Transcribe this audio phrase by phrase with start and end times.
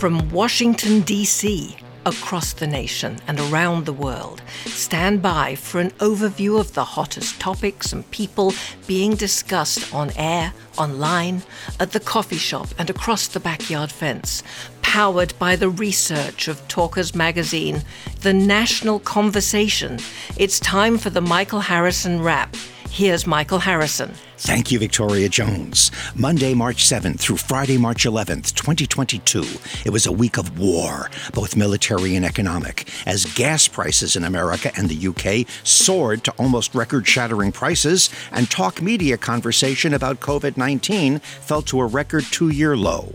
[0.00, 4.40] From Washington, D.C., across the nation and around the world.
[4.64, 8.54] Stand by for an overview of the hottest topics and people
[8.86, 11.42] being discussed on air, online,
[11.78, 14.42] at the coffee shop, and across the backyard fence.
[14.80, 17.82] Powered by the research of Talkers Magazine,
[18.22, 19.98] the national conversation.
[20.38, 22.56] It's time for the Michael Harrison Wrap.
[22.88, 24.14] Here's Michael Harrison.
[24.42, 25.90] Thank you, Victoria Jones.
[26.14, 29.44] Monday, March 7th through Friday, March 11th, 2022.
[29.84, 34.72] It was a week of war, both military and economic, as gas prices in America
[34.78, 40.56] and the UK soared to almost record shattering prices, and talk media conversation about COVID
[40.56, 43.12] 19 fell to a record two year low.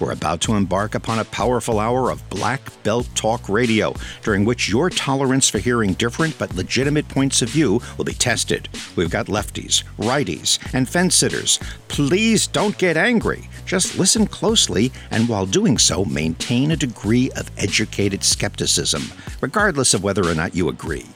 [0.00, 4.68] We're about to embark upon a powerful hour of black belt talk radio, during which
[4.68, 8.68] your tolerance for hearing different but legitimate points of view will be tested.
[8.96, 11.58] We've got lefties, righties, and fence sitters.
[11.88, 13.48] Please don't get angry.
[13.66, 19.02] Just listen closely, and while doing so, maintain a degree of educated skepticism,
[19.40, 21.06] regardless of whether or not you agree.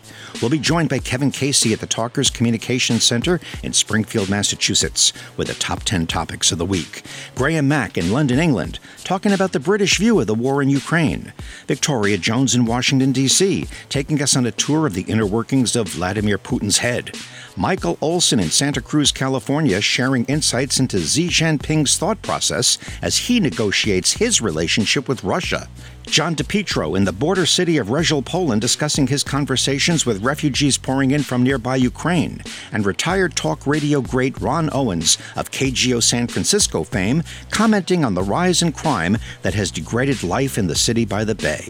[0.40, 5.48] We'll be joined by Kevin Casey at the Talkers Communications Center in Springfield, Massachusetts, with
[5.48, 7.02] the top 10 topics of the week.
[7.34, 11.32] Graham Mack in London, England, talking about the British view of the war in Ukraine.
[11.66, 15.88] Victoria Jones in Washington, D.C., taking us on a tour of the inner workings of
[15.88, 17.16] Vladimir Putin's head.
[17.58, 23.40] Michael Olson in Santa Cruz, California, sharing insights into Xi Jinping's thought process as he
[23.40, 25.68] negotiates his relationship with Russia.
[26.10, 31.10] John DePetro in the border city of Rezhel, Poland, discussing his conversations with refugees pouring
[31.10, 32.42] in from nearby Ukraine,
[32.72, 38.22] and retired talk radio great Ronn Owens of KGO San Francisco fame commenting on the
[38.22, 41.68] rise in crime that has degraded life in the city by the bay.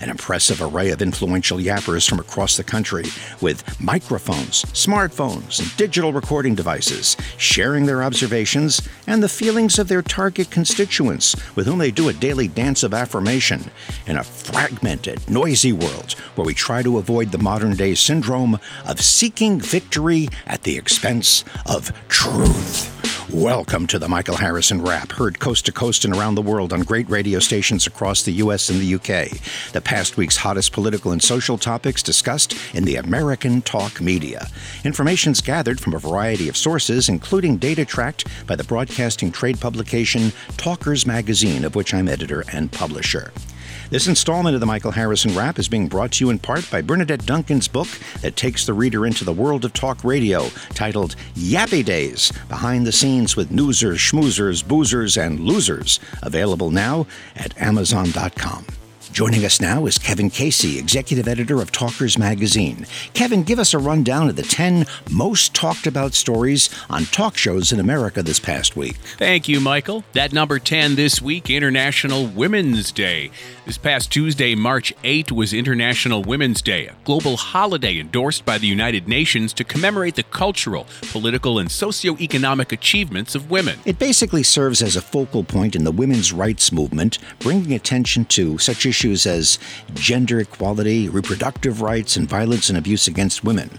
[0.00, 3.04] An impressive array of influential yappers from across the country
[3.40, 10.02] with microphones, smartphones, and digital recording devices, sharing their observations and the feelings of their
[10.02, 13.70] target constituents with whom they do a daily dance of affirmation
[14.06, 19.00] in a fragmented, noisy world where we try to avoid the modern day syndrome of
[19.00, 22.96] seeking victory at the expense of truth.
[23.32, 26.80] Welcome to the Michael Harrison Wrap, heard coast to coast and around the world on
[26.80, 28.68] great radio stations across the U.S.
[28.70, 29.30] and the UK.
[29.72, 34.48] The past week's hottest political and social topics discussed in the American talk media.
[34.84, 40.32] Information's gathered from a variety of sources, including data tracked by the broadcasting trade publication
[40.56, 43.32] Talkers Magazine, of which I'm editor and publisher.
[43.90, 46.80] This installment of the Michael Harrison Wrap is being brought to you in part by
[46.80, 47.88] Bernadette Duncan's book
[48.20, 52.92] that takes the reader into the world of talk radio, titled Yappy Days Behind the
[52.92, 58.64] Scenes with Newsers, Schmoozers, Boozers, and Losers, available now at Amazon.com.
[59.12, 62.86] Joining us now is Kevin Casey, executive editor of Talkers Magazine.
[63.12, 67.72] Kevin, give us a rundown of the 10 most talked about stories on talk shows
[67.72, 68.94] in America this past week.
[69.18, 70.04] Thank you, Michael.
[70.12, 73.32] That number 10 this week, International Women's Day.
[73.66, 78.66] This past Tuesday, March 8, was International Women's Day, a global holiday endorsed by the
[78.68, 83.78] United Nations to commemorate the cultural, political, and socioeconomic achievements of women.
[83.84, 88.56] It basically serves as a focal point in the women's rights movement, bringing attention to
[88.58, 89.58] such issues issues as
[89.94, 93.70] gender equality, reproductive rights, and violence and abuse against women.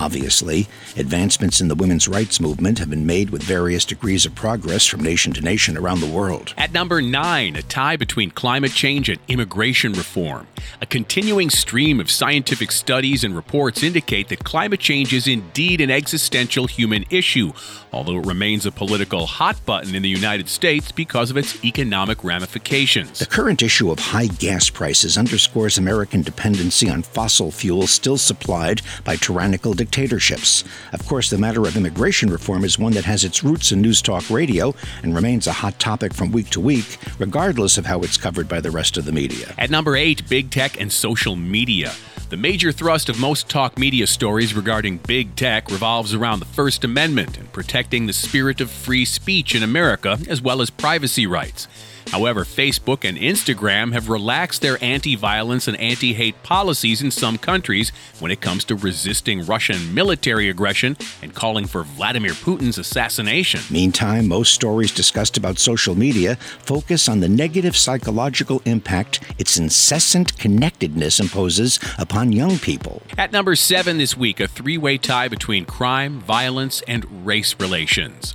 [0.00, 4.86] Obviously, advancements in the women's rights movement have been made with various degrees of progress
[4.86, 6.54] from nation to nation around the world.
[6.56, 10.46] At number nine, a tie between climate change and immigration reform.
[10.80, 15.90] A continuing stream of scientific studies and reports indicate that climate change is indeed an
[15.90, 17.52] existential human issue,
[17.92, 22.22] although it remains a political hot button in the United States because of its economic
[22.22, 23.18] ramifications.
[23.18, 28.82] The current issue of high gas prices underscores American dependency on fossil fuels still supplied
[29.04, 30.64] by tyrannical dictatorships.
[30.92, 34.02] Of course, the matter of immigration reform is one that has its roots in news
[34.02, 38.16] talk radio and remains a hot topic from week to week, regardless of how it's
[38.16, 39.54] covered by the rest of the media.
[39.58, 41.92] At number eight, big tech and social media.
[42.30, 46.84] The major thrust of most talk media stories regarding big tech revolves around the First
[46.84, 51.68] Amendment and protecting the spirit of free speech in America, as well as privacy rights.
[52.10, 57.38] However, Facebook and Instagram have relaxed their anti violence and anti hate policies in some
[57.38, 63.60] countries when it comes to resisting Russian military aggression and calling for Vladimir Putin's assassination.
[63.70, 70.38] Meantime, most stories discussed about social media focus on the negative psychological impact its incessant
[70.38, 73.02] connectedness imposes upon young people.
[73.16, 78.34] At number seven this week, a three way tie between crime, violence, and race relations.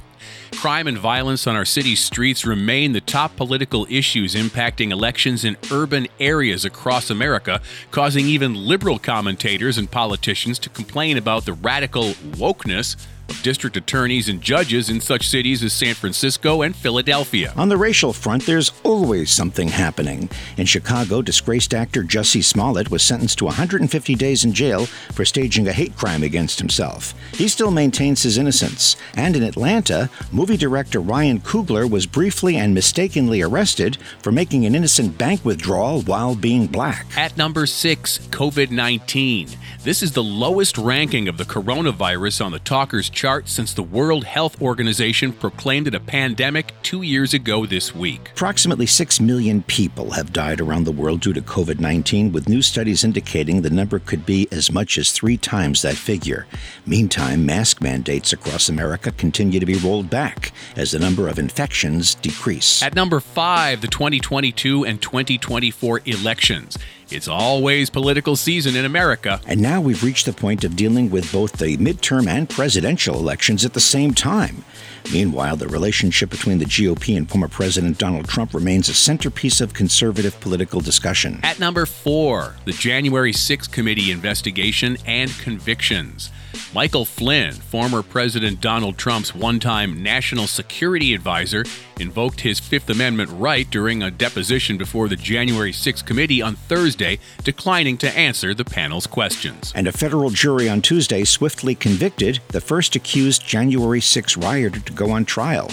[0.56, 5.58] Crime and violence on our city's streets remain the top political issues impacting elections in
[5.72, 7.62] urban areas across America,
[7.92, 12.96] causing even liberal commentators and politicians to complain about the radical wokeness
[13.44, 17.54] district attorneys and judges in such cities as San Francisco and Philadelphia.
[17.58, 20.30] On the racial front, there's always something happening.
[20.58, 25.68] In Chicago, disgraced actor Jussie Smollett was sentenced to 150 days in jail for staging
[25.68, 27.14] a hate crime against himself.
[27.34, 28.96] He still maintains his innocence.
[29.16, 34.76] And in Atlanta, movie director Ryan Coogler was briefly and mistakenly arrested for making an
[34.76, 37.06] innocent bank withdrawal while being black.
[37.18, 39.50] At number six, COVID 19.
[39.84, 44.26] This is the lowest ranking of the coronavirus on the Talkers chart since the World
[44.26, 48.32] Health Organization proclaimed it a pandemic two years ago this week.
[48.32, 52.62] Approximately 6 million people have died around the world due to COVID 19, with new
[52.62, 56.48] studies indicating the number could be as much as three times that figure.
[56.86, 62.16] Meantime, mask mandates across America continue to be rolled back as the number of infections
[62.16, 62.82] decrease.
[62.82, 66.78] At number five, the 2022 and 2024 elections.
[67.14, 69.40] It's always political season in America.
[69.46, 73.64] And now we've reached the point of dealing with both the midterm and presidential elections
[73.64, 74.66] at the same time.
[75.12, 79.74] Meanwhile, the relationship between the GOP and former President Donald Trump remains a centerpiece of
[79.76, 81.40] conservative political discussion.
[81.44, 86.32] At number four, the January 6 committee investigation and convictions.
[86.74, 91.66] Michael Flynn, former President Donald Trump's one time national security advisor,
[92.00, 97.20] invoked his Fifth Amendment right during a deposition before the January 6 committee on Thursday,
[97.44, 99.72] declining to answer the panel's questions.
[99.76, 104.94] And a federal jury on Tuesday swiftly convicted the first accused January 6 rioter to
[104.94, 105.70] go on trial.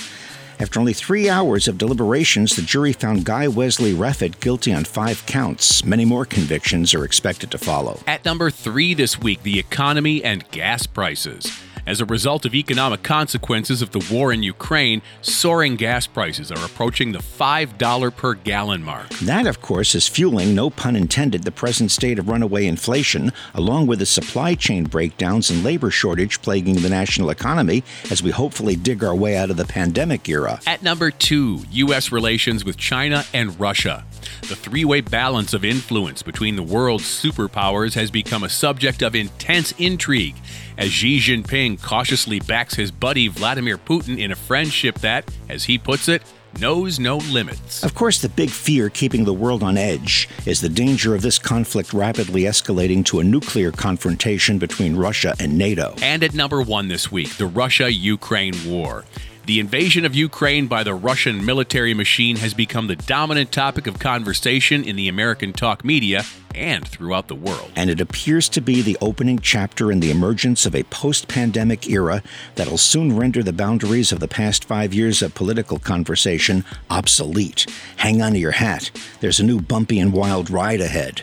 [0.61, 5.25] After only three hours of deliberations, the jury found Guy Wesley Reffitt guilty on five
[5.25, 5.83] counts.
[5.87, 7.99] Many more convictions are expected to follow.
[8.07, 11.51] At number three this week, the economy and gas prices.
[11.91, 16.65] As a result of economic consequences of the war in Ukraine, soaring gas prices are
[16.65, 19.09] approaching the $5 per gallon mark.
[19.19, 23.89] That, of course, is fueling, no pun intended, the present state of runaway inflation, along
[23.89, 28.77] with the supply chain breakdowns and labor shortage plaguing the national economy as we hopefully
[28.77, 30.61] dig our way out of the pandemic era.
[30.69, 32.13] At number two, U.S.
[32.13, 34.05] relations with China and Russia.
[34.43, 39.17] The three way balance of influence between the world's superpowers has become a subject of
[39.17, 40.37] intense intrigue
[40.81, 45.77] as Xi Jinping cautiously backs his buddy Vladimir Putin in a friendship that, as he
[45.77, 46.23] puts it,
[46.59, 47.85] knows no limits.
[47.85, 51.39] Of course, the big fear keeping the world on edge is the danger of this
[51.39, 55.95] conflict rapidly escalating to a nuclear confrontation between Russia and NATO.
[56.03, 59.05] And at number one this week, the Russia Ukraine war.
[59.47, 63.99] The invasion of Ukraine by the Russian military machine has become the dominant topic of
[63.99, 67.71] conversation in the American talk media and throughout the world.
[67.75, 71.89] And it appears to be the opening chapter in the emergence of a post pandemic
[71.89, 72.23] era
[72.57, 77.67] that'll soon render the boundaries of the past five years of political conversation obsolete.
[77.97, 78.91] Hang on to your hat.
[79.21, 81.23] There's a new bumpy and wild ride ahead.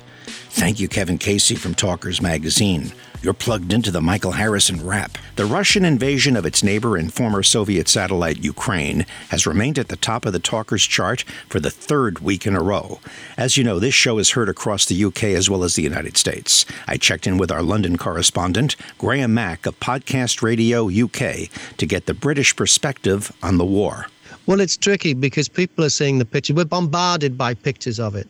[0.57, 2.91] Thank you, Kevin Casey from Talkers Magazine.
[3.21, 5.19] You're plugged into the Michael Harrison Wrap.
[5.35, 9.95] The Russian invasion of its neighbor and former Soviet satellite Ukraine has remained at the
[9.95, 12.99] top of the Talkers chart for the third week in a row.
[13.37, 16.17] As you know, this show is heard across the UK as well as the United
[16.17, 16.65] States.
[16.87, 22.07] I checked in with our London correspondent, Graham Mack of Podcast Radio UK, to get
[22.07, 24.07] the British perspective on the war.
[24.47, 26.55] Well, it's tricky because people are seeing the picture.
[26.55, 28.27] We're bombarded by pictures of it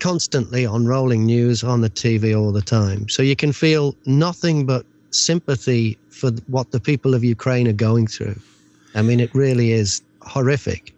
[0.00, 3.08] constantly on rolling news on the TV all the time.
[3.08, 8.06] So you can feel nothing but sympathy for what the people of Ukraine are going
[8.06, 8.38] through.
[8.94, 10.94] I mean, it really is horrific.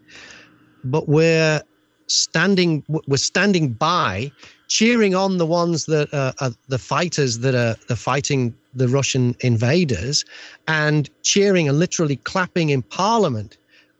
[0.85, 1.63] But we're
[2.07, 4.31] standing, we're standing by,
[4.69, 9.35] cheering on the ones that are, are the fighters that are, are fighting the Russian
[9.41, 10.25] invaders,
[10.69, 13.57] and cheering and literally clapping in Parliament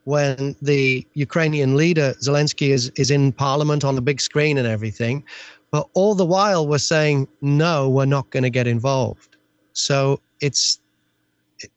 [0.07, 5.25] when the Ukrainian leader Zelensky is, is in parliament on the big screen and everything.
[5.73, 9.37] But all the while we're saying, no, we're not going to get involved.
[9.73, 10.79] So it's,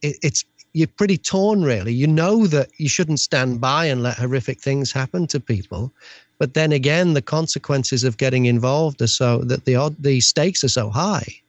[0.03, 1.91] it, it's, you're pretty torn really.
[1.91, 5.91] You know that you shouldn't stand by and let horrific things happen to people.
[6.38, 10.69] But then again, the consequences of getting involved are so that the, the stakes are
[10.69, 11.41] so high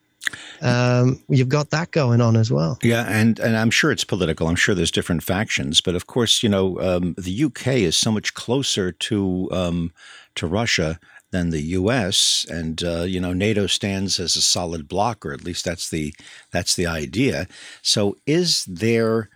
[0.63, 2.79] um, you've got that going on as well.
[2.83, 4.49] Yeah, and and I'm sure it's political.
[4.49, 8.11] I'm sure there's different factions, but of course, you know, um, the UK is so
[8.11, 9.93] much closer to um,
[10.37, 10.99] to Russia
[11.31, 12.45] than the U.S.
[12.49, 16.15] and uh, you know NATO stands as a solid block, or at least that's the
[16.51, 17.47] that's the idea.
[17.83, 19.31] So, is there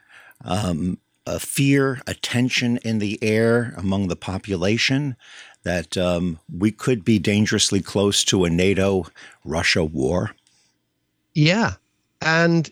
[0.45, 5.17] um, a fear, a tension in the air among the population
[5.63, 9.07] that um, we could be dangerously close to a NATO
[9.45, 10.33] Russia war?
[11.35, 11.75] Yeah.
[12.21, 12.71] And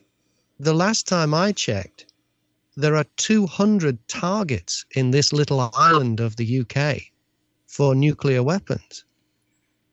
[0.59, 2.07] the last time I checked,
[2.77, 7.03] there are 200 targets in this little island of the UK
[7.67, 9.05] for nuclear weapons.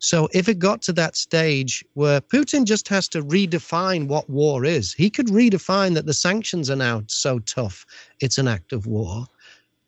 [0.01, 4.63] So if it got to that stage where Putin just has to redefine what war
[4.63, 7.85] is, he could redefine that the sanctions are now so tough,
[8.21, 9.25] it's an act of war,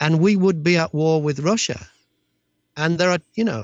[0.01, 1.87] and we would be at war with Russia.
[2.75, 3.63] And there are, you know,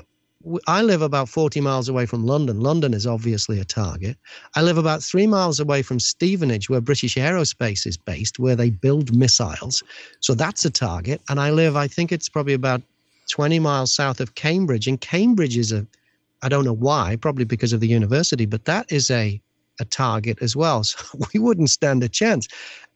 [0.66, 2.60] I live about 40 miles away from London.
[2.60, 4.16] London is obviously a target.
[4.54, 8.70] I live about three miles away from Stevenage, where British Aerospace is based, where they
[8.70, 9.82] build missiles.
[10.20, 11.20] So that's a target.
[11.28, 12.82] And I live, I think it's probably about
[13.30, 14.86] 20 miles south of Cambridge.
[14.86, 15.86] And Cambridge is a,
[16.42, 19.40] I don't know why, probably because of the university, but that is a,
[19.80, 20.84] a target as well.
[20.84, 22.48] So we wouldn't stand a chance.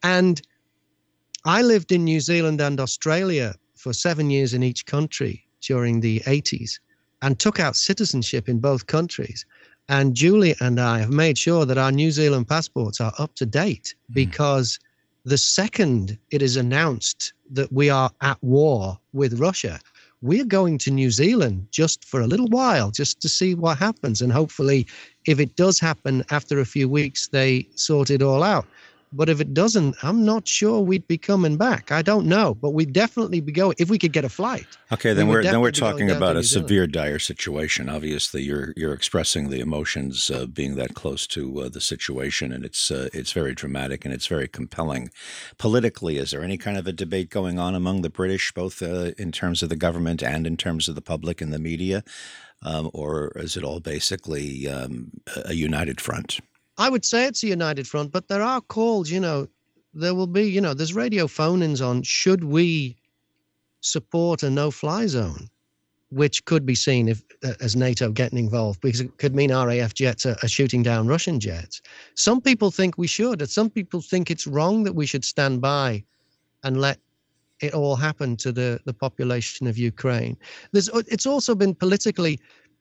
[0.02, 0.40] And
[1.44, 6.20] I lived in New Zealand and Australia for seven years in each country during the
[6.20, 6.78] 80s
[7.22, 9.46] and took out citizenship in both countries.
[9.88, 13.46] And Julie and I have made sure that our New Zealand passports are up to
[13.46, 14.14] date hmm.
[14.14, 14.78] because
[15.24, 19.78] the second it is announced that we are at war with Russia,
[20.20, 24.22] we're going to New Zealand just for a little while, just to see what happens.
[24.22, 24.86] And hopefully,
[25.26, 28.66] if it does happen after a few weeks, they sort it all out.
[29.12, 31.92] But if it doesn't, I'm not sure we'd be coming back.
[31.92, 34.66] I don't know, but we'd definitely be going if we could get a flight.
[34.90, 37.88] Okay, then we are then we're talking about a severe, dire situation.
[37.88, 42.64] Obviously, you're you're expressing the emotions uh, being that close to uh, the situation, and
[42.64, 45.10] it's uh, it's very dramatic and it's very compelling.
[45.58, 49.12] Politically, is there any kind of a debate going on among the British, both uh,
[49.18, 52.02] in terms of the government and in terms of the public and the media,
[52.62, 55.10] um, or is it all basically um,
[55.44, 56.40] a united front?
[56.82, 59.46] I would say it's a united front, but there are calls, you know,
[59.94, 62.96] there will be, you know, there's radio phone ins on should we
[63.82, 65.48] support a no fly zone,
[66.10, 69.94] which could be seen if uh, as NATO getting involved because it could mean RAF
[69.94, 71.82] jets are, are shooting down Russian jets.
[72.16, 75.60] Some people think we should, and some people think it's wrong that we should stand
[75.60, 76.02] by
[76.64, 76.98] and let
[77.60, 80.36] it all happen to the, the population of Ukraine.
[80.72, 82.40] There's, it's also been politically,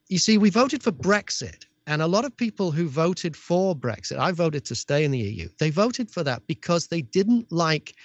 [0.10, 4.18] you see, we voted for Brexit and a lot of people who voted for Brexit,
[4.18, 7.96] I voted to stay in the EU, they voted for that because they didn't like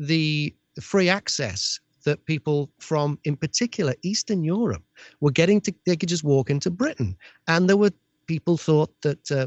[0.00, 4.82] the free access that people from, in particular, Eastern Europe
[5.20, 7.16] were getting to, they could just walk into Britain.
[7.46, 7.92] And there were
[8.26, 9.46] people thought that, uh,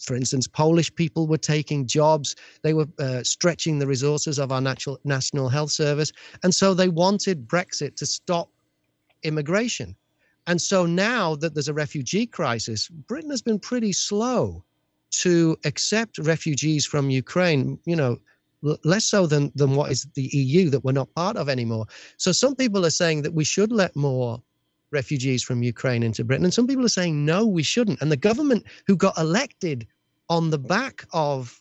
[0.00, 4.60] for instance, Polish people were taking jobs, they were uh, stretching the resources of our
[4.60, 6.10] natural, National Health Service.
[6.42, 8.50] And so they wanted Brexit to stop
[9.22, 9.94] immigration.
[10.48, 14.64] And so now that there's a refugee crisis, Britain has been pretty slow
[15.10, 18.18] to accept refugees from Ukraine, you know,
[18.62, 21.86] less so than, than what is the EU that we're not part of anymore.
[22.16, 24.42] So some people are saying that we should let more
[24.90, 26.46] refugees from Ukraine into Britain.
[26.46, 28.00] And some people are saying, no, we shouldn't.
[28.00, 29.86] And the government who got elected
[30.30, 31.60] on the back of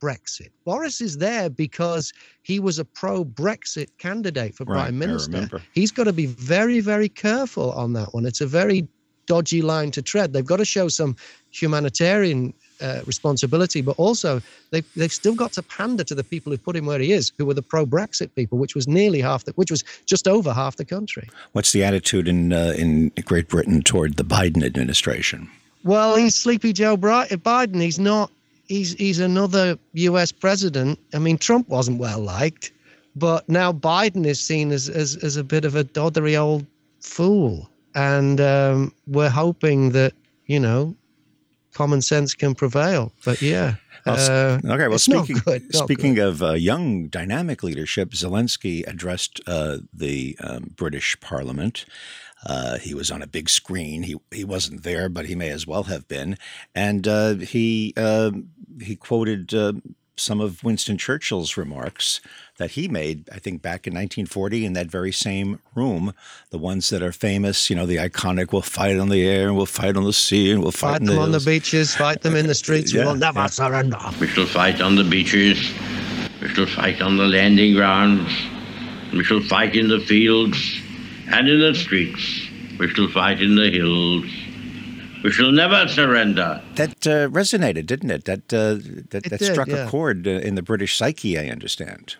[0.00, 0.50] Brexit.
[0.64, 2.12] Boris is there because
[2.42, 5.60] he was a pro Brexit candidate for right, prime minister.
[5.72, 8.26] He's got to be very, very careful on that one.
[8.26, 8.86] It's a very
[9.26, 10.32] dodgy line to tread.
[10.32, 11.14] They've got to show some
[11.50, 14.40] humanitarian uh, responsibility, but also
[14.70, 17.32] they've, they've still got to pander to the people who put him where he is,
[17.36, 20.52] who were the pro Brexit people, which was nearly half the, which was just over
[20.52, 21.28] half the country.
[21.52, 25.50] What's the attitude in uh, in Great Britain toward the Biden administration?
[25.84, 27.80] Well, he's Sleepy Joe Biden.
[27.80, 28.30] He's not
[28.68, 30.30] he's he's another U.S.
[30.30, 30.98] president.
[31.14, 32.70] I mean, Trump wasn't well liked,
[33.16, 36.66] but now Biden is seen as as, as a bit of a doddery old
[37.00, 40.12] fool, and um, we're hoping that
[40.46, 40.94] you know
[41.72, 43.12] common sense can prevail.
[43.24, 43.74] But yeah.
[44.06, 44.88] Uh, okay.
[44.88, 45.36] Well, speaking
[45.72, 46.28] speaking good.
[46.28, 51.84] of uh, young, dynamic leadership, Zelensky addressed uh, the um, British Parliament.
[52.46, 54.02] Uh, he was on a big screen.
[54.02, 56.38] He he wasn't there, but he may as well have been.
[56.74, 58.30] And uh, he uh,
[58.80, 59.74] he quoted uh,
[60.16, 62.20] some of Winston Churchill's remarks
[62.58, 66.12] that he made, I think, back in 1940 in that very same room.
[66.50, 69.56] The ones that are famous, you know, the iconic "We'll fight on the air, and
[69.56, 72.22] we'll fight on the sea, and we'll fight, fight them the on the beaches, fight
[72.22, 72.92] them in the streets.
[72.92, 73.46] yeah, we will never yeah.
[73.46, 73.98] surrender.
[74.20, 75.72] We shall fight on the beaches.
[76.40, 78.30] We shall fight on the landing grounds.
[79.12, 80.80] We shall fight in the fields
[81.32, 82.48] and in the streets.
[82.78, 84.24] We shall fight in the hills.
[85.24, 86.62] We shall never surrender.
[86.76, 88.24] That uh, resonated, didn't it?
[88.24, 88.74] That uh,
[89.10, 89.86] that, it that did, struck yeah.
[89.86, 91.38] a chord uh, in the British psyche.
[91.38, 92.16] I understand.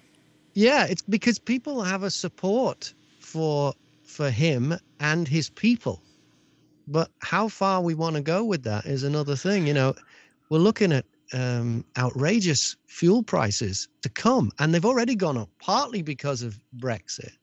[0.55, 3.73] Yeah, it's because people have a support for
[4.05, 6.03] for him and his people,
[6.89, 9.67] but how far we want to go with that is another thing.
[9.67, 9.95] You know,
[10.51, 16.03] we're looking at um, outrageous fuel prices to come, and they've already gone up partly
[16.03, 17.37] because of Brexit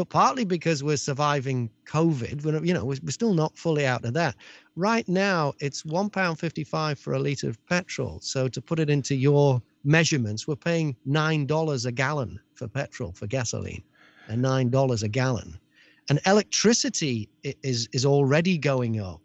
[0.00, 2.42] but partly because we're surviving COVID.
[2.42, 4.34] We're, you know, we're, we're still not fully out of that.
[4.74, 8.18] Right now, it's one pound fifty-five for a liter of petrol.
[8.22, 13.12] So to put it into your measurements, we're paying nine dollars a gallon for petrol
[13.12, 13.82] for gasoline,
[14.26, 15.60] and nine dollars a gallon.
[16.08, 19.20] And electricity is is already going up.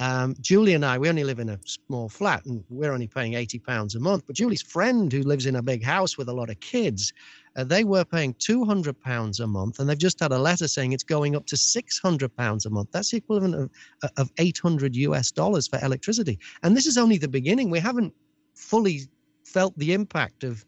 [0.00, 3.34] Um, Julie and I, we only live in a small flat and we're only paying
[3.34, 4.24] 80 pounds a month.
[4.26, 7.12] But Julie's friend, who lives in a big house with a lot of kids,
[7.56, 10.92] uh, they were paying 200 pounds a month and they've just had a letter saying
[10.92, 12.90] it's going up to 600 pounds a month.
[12.92, 13.70] That's the equivalent of,
[14.02, 16.38] uh, of 800 US dollars for electricity.
[16.62, 17.70] And this is only the beginning.
[17.70, 18.12] We haven't
[18.54, 19.02] fully
[19.44, 20.64] felt the impact of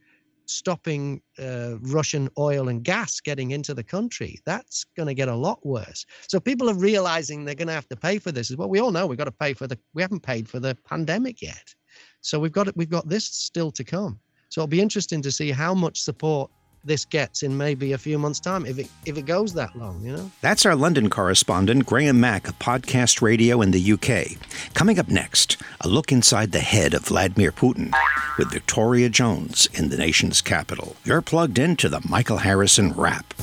[0.48, 4.40] stopping uh, Russian oil and gas getting into the country.
[4.44, 6.06] That's going to get a lot worse.
[6.28, 8.50] So people are realizing they're going to have to pay for this.
[8.50, 9.06] Is what we all know.
[9.06, 9.78] We've got to pay for the.
[9.94, 11.74] We haven't paid for the pandemic yet,
[12.20, 14.20] so we've got we've got this still to come.
[14.48, 16.50] So it'll be interesting to see how much support
[16.86, 20.00] this gets in maybe a few months' time if it if it goes that long,
[20.02, 20.30] you know.
[20.40, 24.38] That's our London correspondent Graham Mack of Podcast Radio in the UK.
[24.74, 27.92] Coming up next, a look inside the head of Vladimir Putin
[28.38, 30.96] with Victoria Jones in the nation's capital.
[31.04, 33.34] You're plugged into the Michael Harrison Wrap.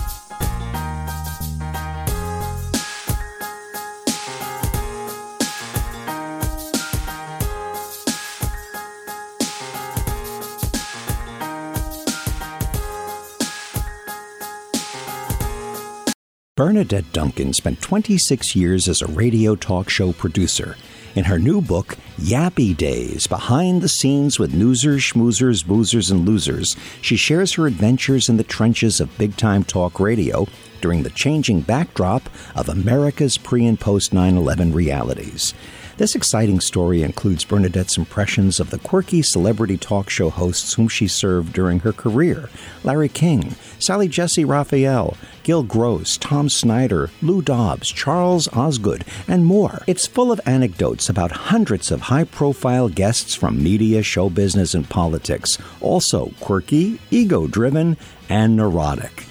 [16.63, 20.77] Bernadette Duncan spent 26 years as a radio talk show producer.
[21.13, 26.77] In her new book, Yappy Days Behind the Scenes with Newsers, Schmoozers, Boozers, and Losers,
[27.01, 30.47] she shares her adventures in the trenches of big time talk radio
[30.79, 35.53] during the changing backdrop of America's pre and post 9 11 realities.
[35.95, 41.07] This exciting story includes Bernadette's impressions of the quirky celebrity talk show hosts whom she
[41.07, 42.49] served during her career
[42.83, 49.83] Larry King, Sally Jessy Raphael, Gil Gross, Tom Snyder, Lou Dobbs, Charles Osgood, and more.
[49.85, 54.89] It's full of anecdotes about hundreds of high profile guests from media, show business, and
[54.89, 57.97] politics, also quirky, ego driven,
[58.29, 59.27] and neurotic.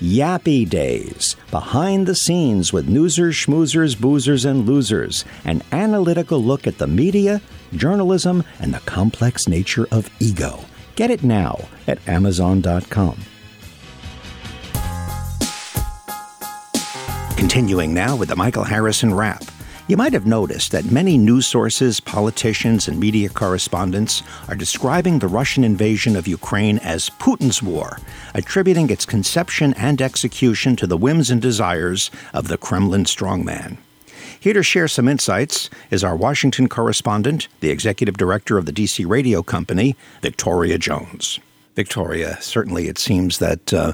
[0.00, 6.78] Yappy Days, behind the scenes with newsers, schmoozers, boozers, and losers, an analytical look at
[6.78, 7.40] the media,
[7.74, 10.58] journalism, and the complex nature of ego.
[10.96, 13.18] Get it now at Amazon.com.
[17.36, 19.44] Continuing now with the Michael Harrison Wrap.
[19.86, 25.28] You might have noticed that many news sources, politicians, and media correspondents are describing the
[25.28, 27.98] Russian invasion of Ukraine as Putin's war,
[28.32, 33.76] attributing its conception and execution to the whims and desires of the Kremlin strongman.
[34.40, 39.06] Here to share some insights is our Washington correspondent, the executive director of the DC
[39.06, 41.40] Radio Company, Victoria Jones.
[41.74, 43.92] Victoria, certainly it seems that uh,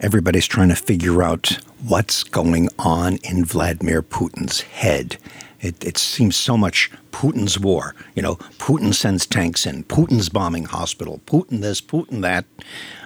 [0.00, 5.18] everybody's trying to figure out what's going on in Vladimir Putin's head.
[5.60, 7.94] It, it, seems so much Putin's war.
[8.14, 12.46] You know, Putin sends tanks in, Putin's bombing hospital, Putin this, Putin that.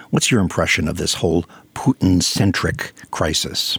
[0.09, 3.77] What's your impression of this whole Putin centric crisis?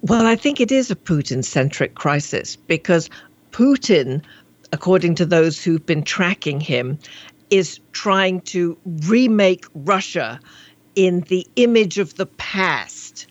[0.00, 3.10] Well, I think it is a Putin centric crisis because
[3.50, 4.22] Putin,
[4.72, 6.98] according to those who've been tracking him,
[7.50, 10.40] is trying to remake Russia
[10.94, 13.26] in the image of the past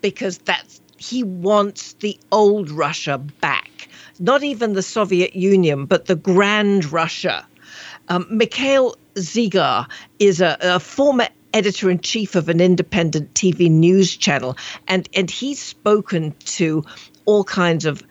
[0.00, 3.88] because that's he wants the old Russia back.
[4.18, 7.46] Not even the Soviet Union, but the Grand Russia.
[8.08, 14.14] Um, Mikhail Zygar is a, a former editor in chief of an independent TV news
[14.14, 14.56] channel,
[14.88, 16.84] and, and he's spoken to
[17.24, 18.02] all kinds of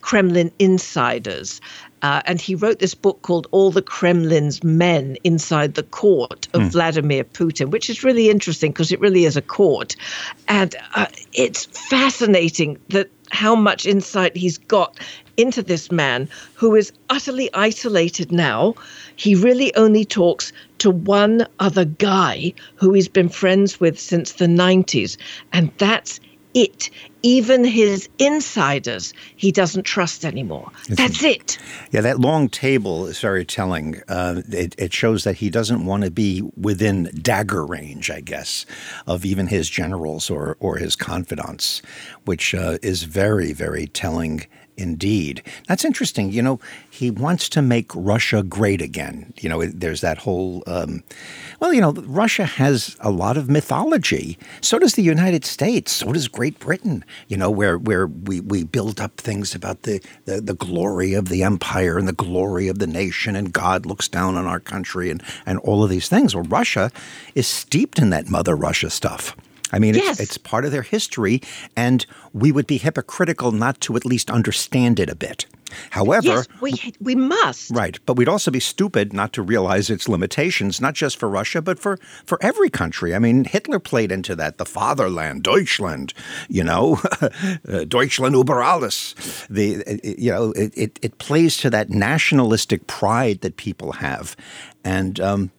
[0.00, 1.60] Kremlin insiders.
[2.02, 6.62] Uh, and he wrote this book called All the Kremlin's Men Inside the Court of
[6.62, 6.70] mm.
[6.70, 9.96] Vladimir Putin, which is really interesting because it really is a court.
[10.46, 14.98] And uh, it's fascinating that how much insight he's got
[15.36, 18.74] into this man who is utterly isolated now.
[19.16, 24.46] He really only talks to one other guy who he's been friends with since the
[24.46, 25.16] 90s,
[25.52, 26.20] and that's
[26.54, 26.90] it.
[27.22, 30.70] Even his insiders, he doesn't trust anymore.
[30.88, 31.58] That's it.
[31.90, 34.00] Yeah, that long table is very telling.
[34.08, 38.66] Uh, it, it, shows that he doesn't want to be within dagger range, I guess,
[39.06, 41.82] of even his generals or, or his confidants,
[42.24, 44.46] which uh, is very, very telling
[44.78, 45.42] indeed.
[45.66, 46.30] That's interesting.
[46.32, 49.32] You know, he wants to make Russia great again.
[49.38, 51.02] You know, there's that whole, um,
[51.60, 54.38] well, you know, Russia has a lot of mythology.
[54.60, 55.92] So does the United States.
[55.92, 60.00] So does Great Britain, you know, where, where we, we build up things about the,
[60.24, 64.08] the, the glory of the empire and the glory of the nation, and God looks
[64.08, 66.34] down on our country and, and all of these things.
[66.34, 66.90] Well, Russia
[67.34, 69.36] is steeped in that Mother Russia stuff.
[69.72, 70.20] I mean, yes.
[70.20, 71.40] it's, it's part of their history,
[71.76, 75.46] and we would be hypocritical not to at least understand it a bit.
[75.90, 77.70] However, yes, we we must.
[77.70, 81.60] Right, but we'd also be stupid not to realize its limitations, not just for Russia,
[81.60, 83.14] but for for every country.
[83.14, 84.56] I mean, Hitler played into that.
[84.56, 86.14] The fatherland, Deutschland,
[86.48, 89.14] you know, uh, Deutschland über alles.
[89.50, 94.36] The you know, it, it, it plays to that nationalistic pride that people have,
[94.84, 95.50] and um,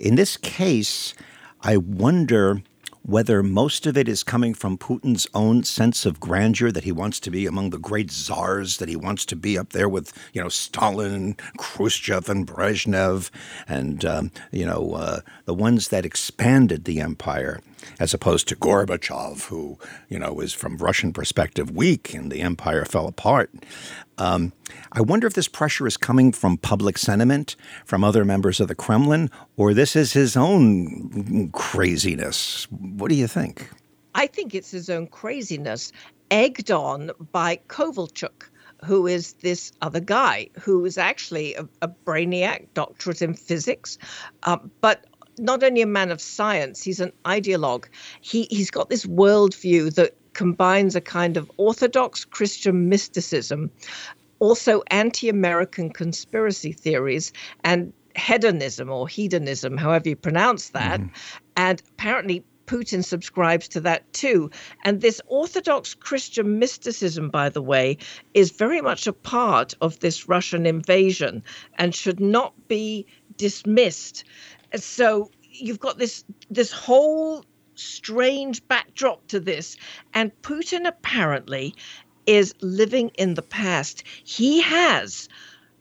[0.00, 1.14] in this case,
[1.62, 2.62] I wonder
[3.02, 7.18] whether most of it is coming from Putin's own sense of grandeur that he wants
[7.20, 10.40] to be among the great czars, that he wants to be up there with, you
[10.40, 13.30] know, Stalin Khrushchev and Brezhnev
[13.66, 17.60] and, um, you know, uh, the ones that expanded the empire,
[17.98, 22.84] as opposed to Gorbachev, who, you know, was from Russian perspective weak and the empire
[22.84, 23.50] fell apart.
[24.18, 24.52] Um,
[24.92, 28.74] I wonder if this pressure is coming from public sentiment, from other members of the
[28.74, 32.66] Kremlin, or this is his own craziness.
[32.70, 33.70] What do you think?
[34.14, 35.92] I think it's his own craziness,
[36.30, 38.48] egged on by Kovalchuk,
[38.84, 43.98] who is this other guy who is actually a, a brainiac, doctorate in physics,
[44.42, 45.06] uh, but
[45.38, 47.86] not only a man of science, he's an ideologue.
[48.20, 53.70] He, he's got this worldview that combines a kind of orthodox Christian mysticism,
[54.38, 57.32] also anti American conspiracy theories,
[57.64, 61.00] and hedonism or hedonism, however you pronounce that.
[61.00, 61.10] Mm.
[61.56, 64.50] And apparently, Putin subscribes to that too.
[64.84, 67.98] And this Orthodox Christian mysticism, by the way,
[68.34, 71.42] is very much a part of this Russian invasion
[71.76, 74.24] and should not be dismissed.
[74.76, 79.76] So you've got this this whole strange backdrop to this.
[80.14, 81.74] And Putin apparently
[82.26, 84.04] is living in the past.
[84.24, 85.28] He has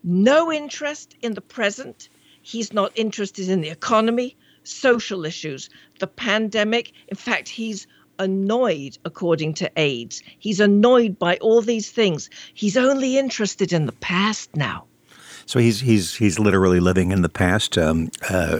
[0.04, 2.10] no interest in the present.
[2.41, 6.91] He's not interested in the economy, social issues, the pandemic.
[7.08, 7.86] In fact, he's
[8.17, 10.21] annoyed, according to aides.
[10.39, 12.30] He's annoyed by all these things.
[12.54, 14.86] He's only interested in the past now.
[15.52, 17.78] So he's he's he's literally living in the past.
[17.78, 18.60] Um, uh,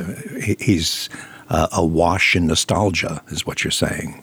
[0.60, 1.08] he's
[1.48, 4.22] uh, awash in nostalgia, is what you're saying.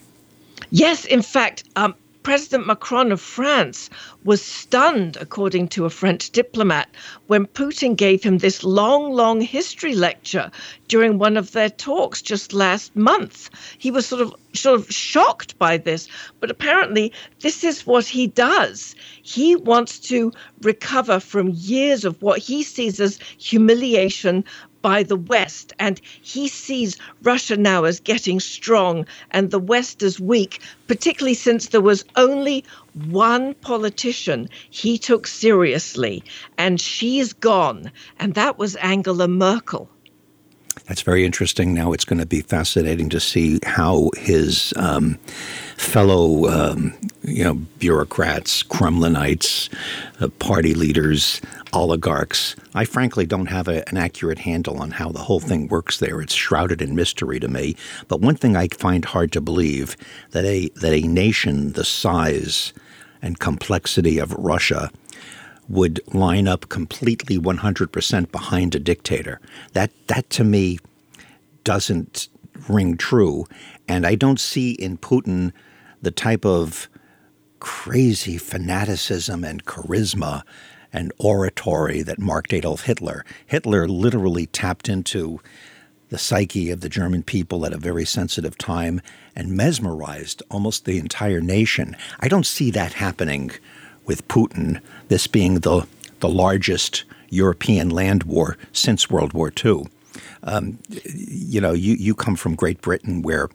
[0.69, 1.95] Yes, in fact, um,
[2.29, 3.89] President Macron of France
[4.23, 6.87] was stunned, according to a French diplomat,
[7.27, 10.51] when Putin gave him this long, long history lecture
[10.89, 13.49] during one of their talks just last month.
[13.79, 16.07] He was sort of sort of shocked by this,
[16.39, 18.95] but apparently this is what he does.
[19.23, 24.45] He wants to recover from years of what he sees as humiliation
[24.89, 25.75] by the West.
[25.79, 31.69] And he sees Russia now as getting strong and the West as weak, particularly since
[31.69, 32.65] there was only
[33.11, 36.25] one politician he took seriously,
[36.57, 37.93] and she's gone.
[38.19, 39.91] And that was Angela Merkel.
[40.87, 41.75] That's very interesting.
[41.75, 45.19] Now it's going to be fascinating to see how his um,
[45.77, 49.69] fellow, um, you know, bureaucrats, Kremlinites,
[50.21, 51.41] uh, party leaders,
[51.73, 52.57] oligarchs.
[52.75, 56.21] I frankly don't have a, an accurate handle on how the whole thing works there.
[56.21, 57.77] It's shrouded in mystery to me.
[58.09, 59.97] But one thing I find hard to believe
[60.31, 62.73] that a that a nation the size
[63.21, 64.91] and complexity of Russia
[65.69, 69.41] would line up completely 100% behind a dictator.
[69.73, 70.79] That that to me
[71.65, 72.29] doesn't
[72.69, 73.47] ring true,
[73.87, 75.53] and I don't see in Putin
[76.01, 76.89] the type of
[77.61, 80.43] crazy fanaticism and charisma
[80.93, 83.25] and oratory that marked Adolf Hitler.
[83.47, 85.41] Hitler literally tapped into
[86.09, 89.03] the psyche of the German people at a very sensitive time
[89.37, 91.95] and mesmerized almost the entire nation.
[92.21, 93.51] I don't see that happening
[94.09, 95.87] with Putin, this being the,
[96.19, 99.87] the largest European land war since World War II.
[100.43, 103.49] Um, you know, you, you come from Great Britain where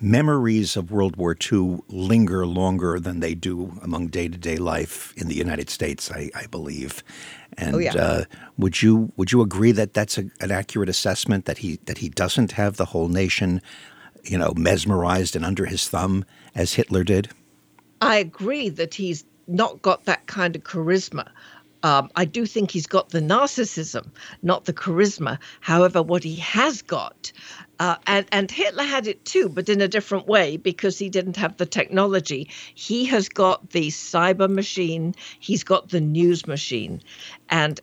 [0.00, 5.12] memories of World War II linger longer than they do among day to day life
[5.16, 7.02] in the United States, I, I believe.
[7.56, 7.94] And oh, yeah.
[7.94, 8.24] uh,
[8.58, 12.08] would you would you agree that that's a, an accurate assessment that he that he
[12.08, 13.60] doesn't have the whole nation,
[14.22, 16.24] you know, mesmerized and under his thumb
[16.54, 17.30] as Hitler did?
[18.00, 21.28] I agree that he's not got that kind of charisma.
[21.82, 24.08] Um, I do think he's got the narcissism,
[24.42, 25.38] not the charisma.
[25.60, 27.30] However, what he has got,
[27.78, 31.36] uh, and, and Hitler had it too, but in a different way because he didn't
[31.36, 32.50] have the technology.
[32.74, 37.00] He has got the cyber machine, he's got the news machine.
[37.48, 37.80] And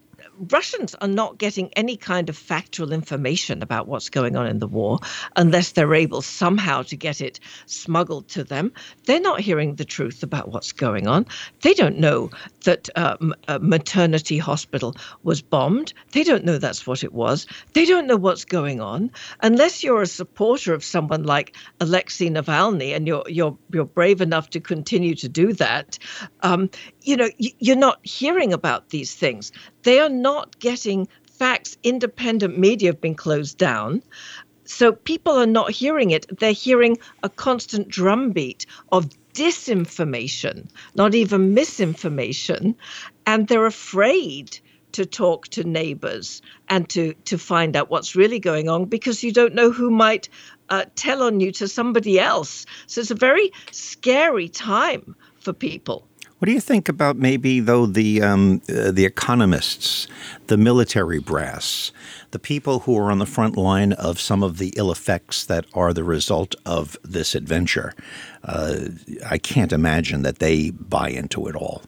[0.52, 4.68] Russians are not getting any kind of factual information about what's going on in the
[4.68, 5.00] war
[5.36, 8.72] unless they're able somehow to get it smuggled to them.
[9.06, 11.26] They're not hearing the truth about what's going on.
[11.62, 12.30] They don't know
[12.64, 13.18] that uh,
[13.48, 15.94] a maternity hospital was bombed.
[16.12, 17.48] They don't know that's what it was.
[17.74, 22.96] They don't know what's going on unless you're a supporter of someone like Alexei Navalny
[22.96, 25.98] and you're you're you're brave enough to continue to do that.
[26.42, 26.70] Um,
[27.02, 29.52] you know, you're not hearing about these things.
[29.84, 31.08] They are not getting
[31.40, 31.78] facts.
[31.84, 34.02] Independent media have been closed down.
[34.66, 36.26] So people are not hearing it.
[36.40, 42.76] They're hearing a constant drumbeat of disinformation, not even misinformation.
[43.28, 44.58] And they're afraid
[44.94, 49.32] to talk to neighbors and to, to find out what's really going on because you
[49.32, 50.30] don't know who might
[50.70, 52.66] uh, tell on you to somebody else.
[52.88, 56.08] So it's a very scary time for people.
[56.46, 60.08] What do you think about maybe though the um, uh, the economists,
[60.46, 61.92] the military brass,
[62.30, 65.66] the people who are on the front line of some of the ill effects that
[65.74, 67.96] are the result of this adventure?
[68.44, 68.90] Uh,
[69.28, 71.82] I can't imagine that they buy into it all.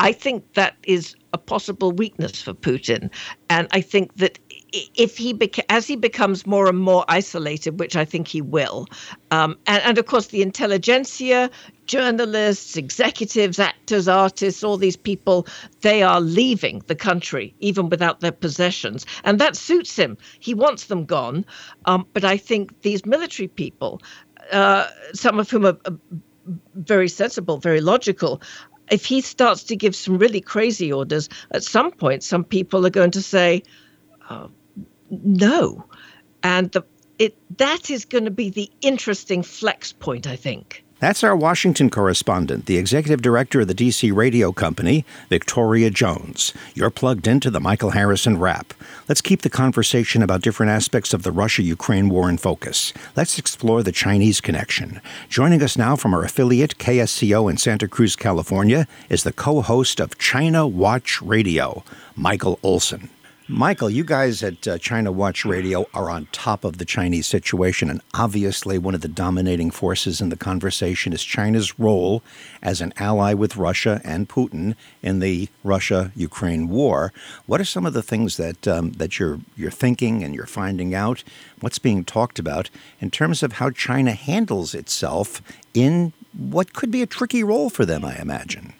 [0.00, 3.08] I think that is a possible weakness for Putin,
[3.48, 4.36] and I think that
[4.94, 8.86] if he beca- as he becomes more and more isolated, which I think he will,
[9.30, 11.50] um, and, and of course the intelligentsia,
[11.86, 15.46] journalists, executives, actors, artists, all these people,
[15.80, 20.16] they are leaving the country even without their possessions, and that suits him.
[20.40, 21.44] He wants them gone,
[21.84, 24.00] um, but I think these military people,
[24.52, 25.78] uh, some of whom are.
[25.86, 25.98] are
[26.74, 28.42] very sensible, very logical
[28.90, 32.90] if he starts to give some really crazy orders, at some point, some people are
[32.90, 33.62] going to say,
[34.28, 34.48] uh,
[35.10, 35.84] no.
[36.42, 36.82] And the,
[37.18, 40.83] it, that is going to be the interesting flex point, I think.
[41.04, 46.54] That's our Washington correspondent, the executive director of the DC radio company, Victoria Jones.
[46.72, 48.72] You're plugged into the Michael Harrison Wrap.
[49.06, 52.94] Let's keep the conversation about different aspects of the Russia Ukraine war in focus.
[53.16, 55.02] Let's explore the Chinese connection.
[55.28, 60.00] Joining us now from our affiliate, KSCO in Santa Cruz, California, is the co host
[60.00, 61.84] of China Watch Radio,
[62.16, 63.10] Michael Olson.
[63.46, 67.90] Michael, you guys at uh, China Watch Radio are on top of the Chinese situation,
[67.90, 72.22] and obviously, one of the dominating forces in the conversation is China's role
[72.62, 77.12] as an ally with Russia and Putin in the Russia-Ukraine war.
[77.44, 80.94] What are some of the things that um, that you're you're thinking and you're finding
[80.94, 81.22] out?
[81.60, 85.42] What's being talked about in terms of how China handles itself
[85.74, 88.06] in what could be a tricky role for them?
[88.06, 88.72] I imagine.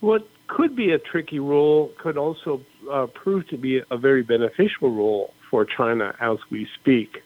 [0.00, 4.90] What could be a tricky role could also uh, prove to be a very beneficial
[4.90, 7.22] role for China as we speak,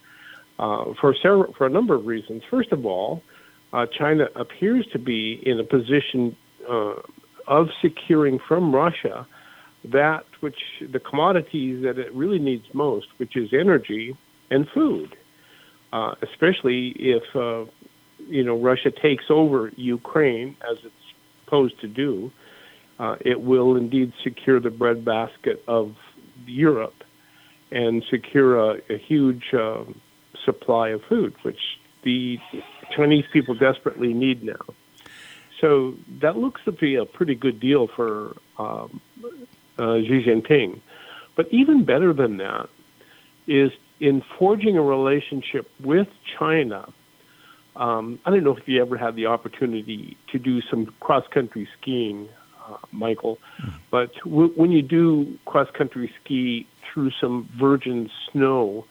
[0.58, 2.42] uh, for several, for a number of reasons.
[2.50, 3.22] First of all,
[3.72, 6.36] uh, China appears to be in a position
[6.68, 6.94] uh,
[7.46, 9.26] of securing from Russia
[9.84, 14.16] that which the commodities that it really needs most, which is energy
[14.50, 15.16] and food,
[16.22, 17.22] especially if
[18.28, 20.94] you know Russia takes over Ukraine as it's
[21.44, 22.32] supposed to do
[22.98, 25.94] uh, it will indeed secure the breadbasket of
[26.46, 27.04] Europe
[27.70, 29.84] and secure a, a huge uh,
[30.44, 32.38] supply of food, which the
[32.94, 34.64] Chinese people desperately need now.
[35.60, 39.00] So that looks to be a pretty good deal for um,
[39.78, 40.80] uh, Xi Jinping.
[41.34, 42.68] But even better than that
[43.46, 46.88] is in forging a relationship with China.
[47.74, 51.68] Um, I don't know if you ever had the opportunity to do some cross country
[51.80, 52.28] skiing
[52.68, 53.38] uh, Michael.
[53.90, 58.84] But w- when you do cross country ski through some virgin snow,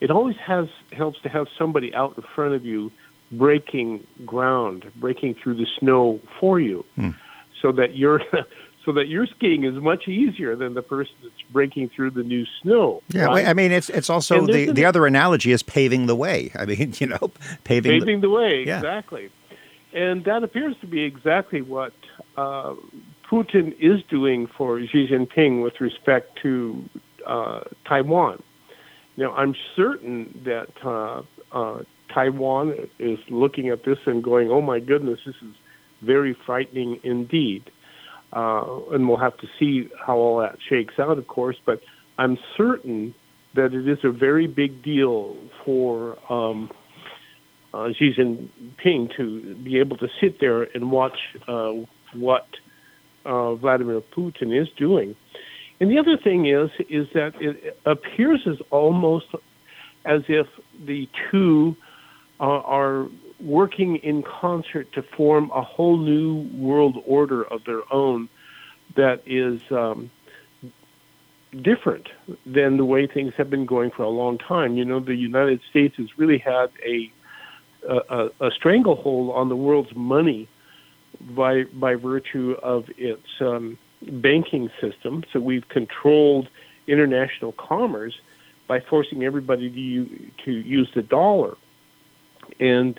[0.00, 2.92] it always has helps to have somebody out in front of you
[3.32, 7.14] breaking ground, breaking through the snow for you, mm.
[7.60, 8.22] so that you're
[8.84, 12.46] so that your skiing is much easier than the person that's breaking through the new
[12.62, 13.02] snow.
[13.08, 13.46] Yeah, right?
[13.46, 16.52] I mean it's it's also the the other analogy is paving the way.
[16.54, 17.32] I mean, you know,
[17.64, 18.76] paving paving the, the way yeah.
[18.76, 19.30] exactly,
[19.92, 21.94] and that appears to be exactly what
[22.36, 22.74] uh,
[23.30, 26.84] Putin is doing for Xi Jinping with respect to
[27.26, 28.42] uh, Taiwan.
[29.16, 34.78] Now, I'm certain that uh, uh, Taiwan is looking at this and going, "Oh my
[34.78, 35.54] goodness, this is
[36.02, 37.70] very frightening indeed."
[38.32, 41.56] Uh, and we'll have to see how all that shakes out, of course.
[41.64, 41.80] But
[42.18, 43.14] I'm certain
[43.54, 46.70] that it is a very big deal for um,
[47.72, 51.16] uh, Xi Jinping to be able to sit there and watch
[51.48, 51.72] uh,
[52.12, 52.46] what
[53.26, 55.14] uh, Vladimir Putin is doing.
[55.80, 59.26] And the other thing is is that it appears as almost
[60.04, 60.46] as if
[60.86, 61.76] the two
[62.40, 63.08] uh, are
[63.40, 68.28] working in concert to form a whole new world order of their own
[68.96, 70.10] that is um,
[71.62, 72.08] different
[72.46, 74.76] than the way things have been going for a long time.
[74.76, 77.12] You know, the United States has really had a
[77.88, 80.48] a, a stranglehold on the world's money
[81.20, 85.24] by by virtue of its um, banking system.
[85.32, 86.48] So we've controlled
[86.86, 88.14] international commerce
[88.68, 91.56] by forcing everybody to use, to use the dollar,
[92.60, 92.98] and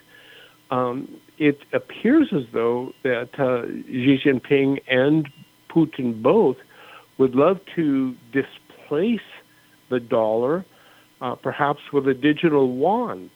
[0.71, 5.29] um, it appears as though that uh, Xi Jinping and
[5.69, 6.57] Putin both
[7.17, 9.19] would love to displace
[9.89, 10.65] the dollar,
[11.21, 13.29] uh, perhaps with a digital yuan,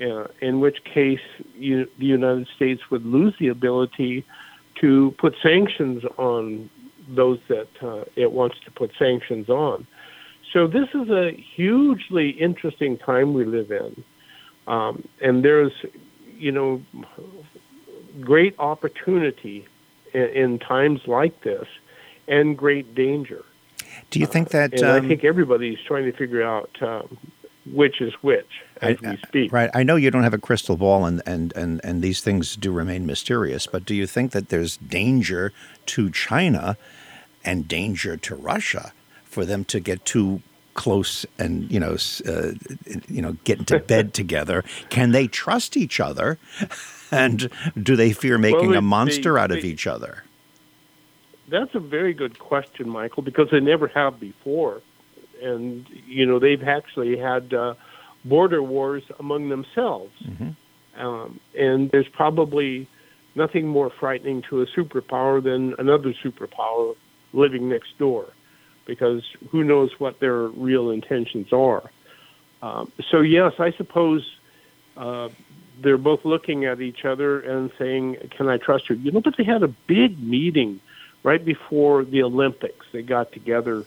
[0.00, 1.20] uh, in which case
[1.54, 4.24] you, the United States would lose the ability
[4.80, 6.68] to put sanctions on
[7.08, 9.86] those that uh, it wants to put sanctions on.
[10.52, 14.04] So this is a hugely interesting time we live in,
[14.66, 15.72] um, and there's,
[16.36, 16.82] you know,
[18.20, 19.66] great opportunity
[20.14, 21.66] in, in times like this
[22.28, 23.44] and great danger.
[24.10, 24.72] Do you think that?
[24.72, 27.18] Uh, and um, I think everybody's trying to figure out um,
[27.72, 28.46] which is which
[28.80, 29.52] as I, we speak.
[29.52, 29.70] Right.
[29.74, 32.70] I know you don't have a crystal ball, and, and, and, and these things do
[32.72, 33.66] remain mysterious.
[33.66, 35.52] But do you think that there's danger
[35.86, 36.76] to China
[37.44, 38.92] and danger to Russia
[39.24, 40.42] for them to get too
[40.74, 41.96] close and you know
[42.28, 42.52] uh,
[43.08, 44.64] you know get into bed together?
[44.90, 46.38] Can they trust each other?
[47.12, 47.48] And
[47.80, 50.24] do they fear making Well, a monster they- out of they- each other?
[51.48, 54.82] That's a very good question, Michael, because they never have before.
[55.42, 57.74] And, you know, they've actually had uh,
[58.24, 60.12] border wars among themselves.
[60.96, 62.88] Um, and there's probably
[63.34, 66.96] nothing more frightening to a superpower than another superpower
[67.32, 68.32] living next door,
[68.86, 71.90] because who knows what their real intentions are.
[72.62, 74.26] Um, so, yes, I suppose
[74.96, 75.28] uh,
[75.82, 79.36] they're both looking at each other and saying, "Can I trust you?" You know, but
[79.36, 80.80] they had a big meeting
[81.22, 82.86] right before the Olympics.
[82.92, 83.84] They got together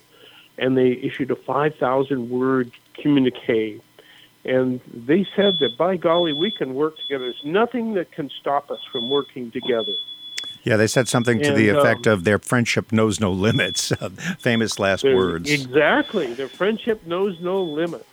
[0.59, 3.81] and they issued a 5,000 word communique,
[4.45, 7.25] and they said that by golly, we can work together.
[7.25, 9.91] There's nothing that can stop us from working together.
[10.63, 13.93] Yeah, they said something to the effect um, of their friendship knows no limits.
[14.39, 15.49] Famous last words.
[15.49, 16.33] Exactly.
[16.33, 18.05] Their friendship knows no limits.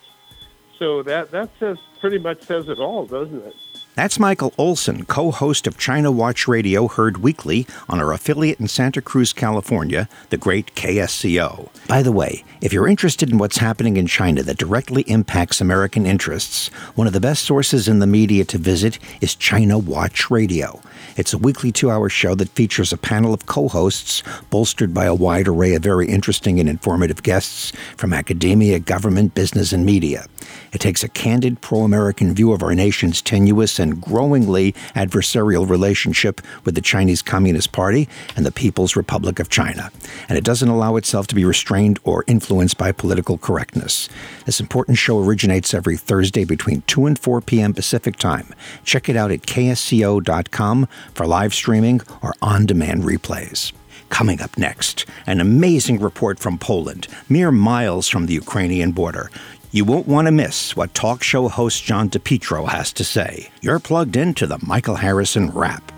[0.79, 3.55] So that that says pretty much says it all, doesn't it?
[3.97, 8.67] That's Michael Olson, co host of China Watch Radio, heard weekly on our affiliate in
[8.67, 11.69] Santa Cruz, California, the great KSCO.
[11.87, 16.05] By the way, if you're interested in what's happening in China that directly impacts American
[16.05, 20.79] interests, one of the best sources in the media to visit is China Watch Radio.
[21.15, 25.05] It's a weekly two hour show that features a panel of co hosts bolstered by
[25.05, 30.27] a wide array of very interesting and informative guests from academia, government, business, and media.
[30.73, 36.41] It takes a candid pro American view of our nation's tenuous and growingly adversarial relationship
[36.63, 39.91] with the Chinese Communist Party and the People's Republic of China.
[40.29, 44.09] And it doesn't allow itself to be restrained or influenced by political correctness.
[44.45, 47.73] This important show originates every Thursday between 2 and 4 p.m.
[47.73, 48.53] Pacific Time.
[48.83, 53.73] Check it out at ksco.com for live streaming or on demand replays.
[54.09, 59.29] Coming up next, an amazing report from Poland, mere miles from the Ukrainian border.
[59.69, 63.51] You won't want to miss what talk show host John DePetro has to say.
[63.61, 65.91] You're plugged into the Michael Harrison Wrap.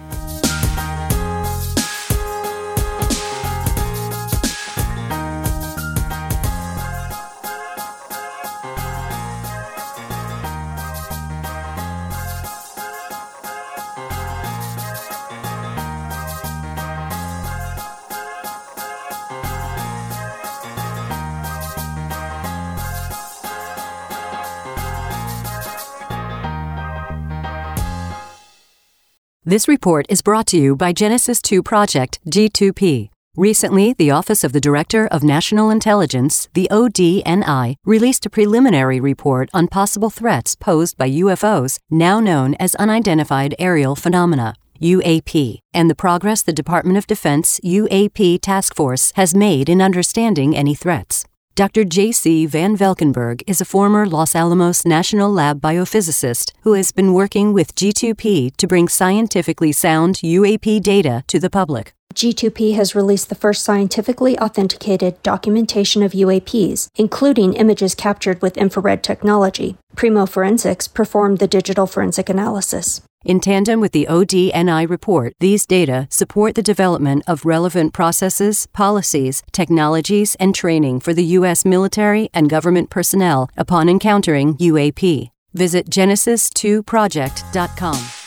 [29.50, 33.10] This report is brought to you by Genesis 2 Project G2P.
[33.36, 39.50] Recently, the Office of the Director of National Intelligence, the ODNI, released a preliminary report
[39.52, 44.54] on possible threats posed by UFOs, now known as Unidentified Aerial Phenomena.
[44.80, 50.56] UAP, and the progress the Department of Defense UAP Task Force has made in understanding
[50.56, 51.26] any threats.
[51.60, 51.84] Dr.
[51.84, 52.46] J.C.
[52.46, 57.76] Van Velkenberg is a former Los Alamos National Lab biophysicist who has been working with
[57.76, 61.92] G2P to bring scientifically sound UAP data to the public.
[62.16, 69.04] G2P has released the first scientifically authenticated documentation of UAPs, including images captured with infrared
[69.04, 69.76] technology.
[69.98, 73.02] Primo Forensics performed the digital forensic analysis.
[73.26, 79.44] In tandem with the ODNI report, these data support the development of relevant processes, policies,
[79.52, 81.66] technologies, and training for the U.S.
[81.66, 85.32] military and government personnel upon encountering UAP.
[85.54, 88.19] Visit Genesis2project.com.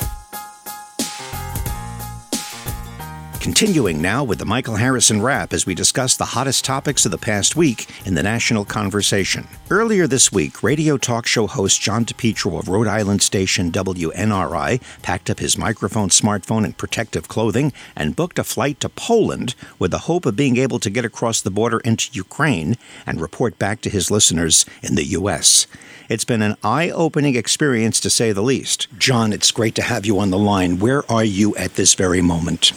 [3.43, 7.19] Continuing now with the Michael Harrison Wrap as we discuss the hottest topics of the
[7.19, 9.49] past week in the national conversation.
[9.69, 15.29] Earlier this week, radio talk show host John DePetro of Rhode Island station WNRI packed
[15.29, 20.07] up his microphone, smartphone, and protective clothing and booked a flight to Poland with the
[20.07, 23.91] hope of being able to get across the border into Ukraine and report back to
[23.91, 25.67] his listeners in the U.S.
[26.09, 28.87] It's been an eye opening experience to say the least.
[28.99, 30.79] John, it's great to have you on the line.
[30.79, 32.71] Where are you at this very moment?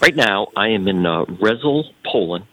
[0.00, 2.46] Right now, I am in uh, Rzeszów, Poland.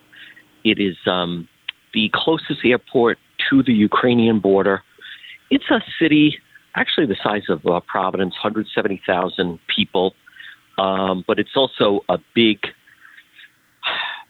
[0.64, 1.48] It is um,
[1.94, 3.18] the closest airport
[3.50, 4.84] to the Ukrainian border.
[5.50, 6.38] It's a city,
[6.76, 10.14] actually the size of uh, Providence, 170,000 people,
[10.78, 12.60] um, but it's also a big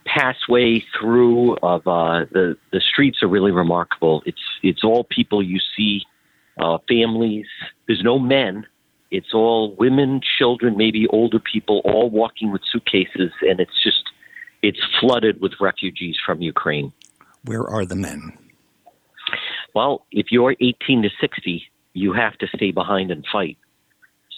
[0.05, 4.23] passway through of uh, the the streets are really remarkable.
[4.25, 6.03] It's it's all people you see,
[6.59, 7.47] uh, families.
[7.88, 8.65] There's no men
[9.12, 14.03] it's all women, children, maybe older people, all walking with suitcases, and it's just
[14.62, 16.91] it's flooded with refugees from Ukraine.
[17.45, 18.38] Where are the men?
[19.74, 23.58] Well, if you're 18 to 60, you have to stay behind and fight.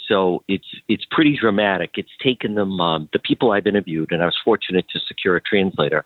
[0.08, 1.92] So it's it's pretty dramatic.
[1.96, 5.42] It's taken them um, the people I've interviewed, and I was fortunate to secure a
[5.42, 6.04] translator.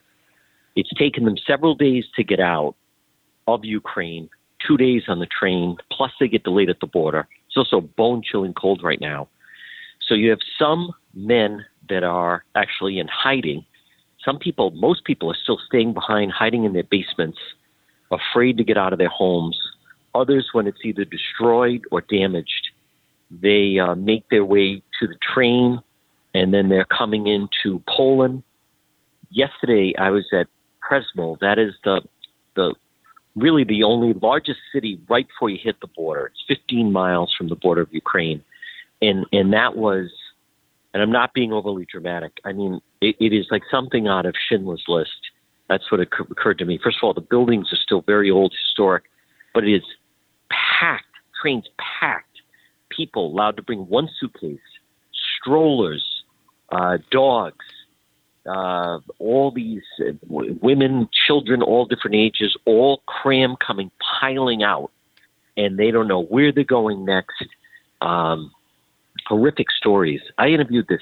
[0.75, 2.75] It's taken them several days to get out
[3.47, 4.29] of Ukraine,
[4.65, 7.27] two days on the train, plus they get delayed at the border.
[7.53, 9.27] It's also bone chilling cold right now.
[10.07, 13.63] So you have some men that are actually in hiding.
[14.25, 17.37] Some people, most people are still staying behind, hiding in their basements,
[18.11, 19.59] afraid to get out of their homes.
[20.15, 22.69] Others, when it's either destroyed or damaged,
[23.29, 25.79] they uh, make their way to the train
[26.33, 28.41] and then they're coming into Poland.
[29.29, 30.47] Yesterday, I was at
[30.83, 31.37] Przemysl.
[31.39, 32.01] That is the
[32.55, 32.73] the
[33.35, 36.27] really the only largest city right before you hit the border.
[36.27, 38.43] It's 15 miles from the border of Ukraine,
[39.01, 40.11] and and that was,
[40.93, 42.33] and I'm not being overly dramatic.
[42.45, 45.11] I mean, it, it is like something out of Schindler's List.
[45.69, 46.79] That's what occurred to me.
[46.83, 49.05] First of all, the buildings are still very old, historic,
[49.53, 49.83] but it is
[50.49, 51.05] packed.
[51.41, 52.27] Trains packed.
[52.89, 54.59] People allowed to bring one suitcase,
[55.39, 56.23] strollers,
[56.71, 57.65] uh, dogs,
[58.45, 63.89] uh, all these uh, women, children, all different ages, all cram coming,
[64.19, 64.91] piling out,
[65.55, 67.45] and they don't know where they're going next.
[68.01, 68.51] Um,
[69.25, 70.21] horrific stories.
[70.37, 71.01] I interviewed this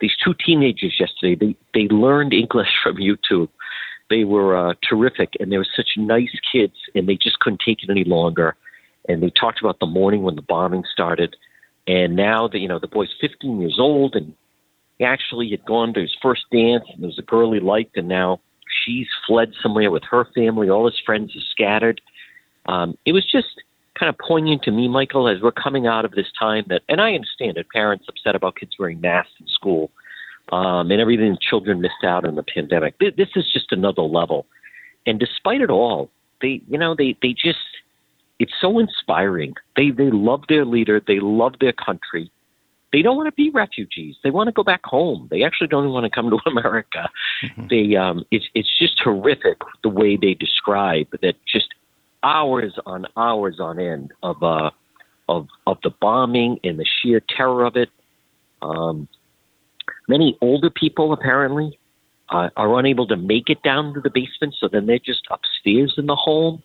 [0.00, 1.34] these two teenagers yesterday.
[1.34, 3.48] They they learned English from YouTube.
[4.08, 7.82] They were uh, terrific, and they were such nice kids, and they just couldn't take
[7.82, 8.56] it any longer.
[9.08, 11.36] And they talked about the morning when the bombing started,
[11.86, 14.34] and now that you know the boy's 15 years old, and
[15.00, 17.96] he actually had gone to his first dance, and there was a girl he liked,
[17.96, 18.38] and now
[18.84, 20.68] she's fled somewhere with her family.
[20.68, 22.02] All his friends are scattered.
[22.66, 23.46] Um, it was just
[23.98, 27.00] kind of poignant to me, Michael, as we're coming out of this time that, and
[27.00, 29.90] I understand it, parents upset about kids wearing masks in school
[30.52, 32.98] um, and everything children missed out on the pandemic.
[32.98, 34.44] This is just another level.
[35.06, 36.10] And despite it all,
[36.42, 37.58] they, you know, they, they just,
[38.38, 39.54] it's so inspiring.
[39.76, 41.00] They, they love their leader.
[41.00, 42.30] They love their country
[42.92, 44.16] they don't want to be refugees.
[44.24, 45.28] They want to go back home.
[45.30, 47.08] They actually don't want to come to America.
[47.44, 47.66] Mm-hmm.
[47.68, 51.68] They um, it's it's just horrific the way they describe that just
[52.22, 54.70] hours on hours on end of uh
[55.28, 57.90] of of the bombing and the sheer terror of it.
[58.62, 59.08] Um,
[60.08, 61.78] many older people apparently
[62.28, 65.94] uh, are unable to make it down to the basement, so then they're just upstairs
[65.96, 66.62] in the home.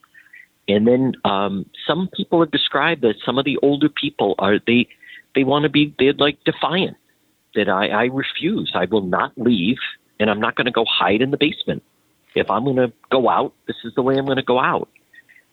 [0.68, 4.88] And then um, some people have described that some of the older people are they
[5.36, 6.98] they want to be they're like defiant
[7.56, 8.72] that I, I refuse.
[8.74, 9.78] I will not leave,
[10.20, 11.84] and I'm not going to go hide in the basement.
[12.36, 14.90] If I'm going to go out, this is the way I'm going to go out.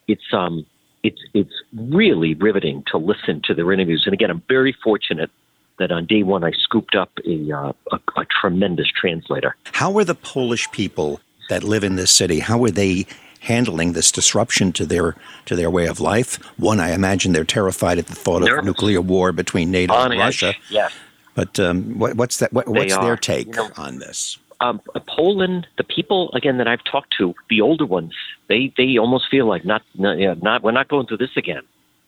[0.08, 0.66] It's um,
[1.02, 4.02] it's it's really riveting to listen to their interviews.
[4.04, 5.30] And again, I'm very fortunate
[5.78, 9.56] that on day one I scooped up a, uh, a, a tremendous translator.
[9.72, 12.40] How are the Polish people that live in this city?
[12.40, 13.06] How are they
[13.42, 15.16] handling this disruption to their
[15.46, 16.36] to their way of life.
[16.58, 20.20] One, I imagine they're terrified at the thought of nuclear war between NATO on and
[20.20, 20.54] Russia.
[20.70, 20.88] Yeah.
[21.34, 22.52] But um, what, what's that?
[22.52, 24.38] What, what's their take you know, on this?
[24.60, 28.12] Um, Poland, the people again that I've talked to, the older ones,
[28.48, 31.36] they they almost feel like not, not, you know, not we're not going through this
[31.36, 31.62] again.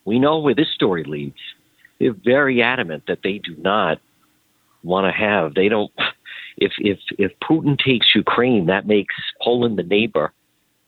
[0.05, 1.39] We know where this story leads.
[1.99, 3.99] They're very adamant that they do not
[4.83, 5.55] want to have.
[5.55, 5.91] They don't.
[6.57, 10.33] If if if Putin takes Ukraine, that makes Poland the neighbor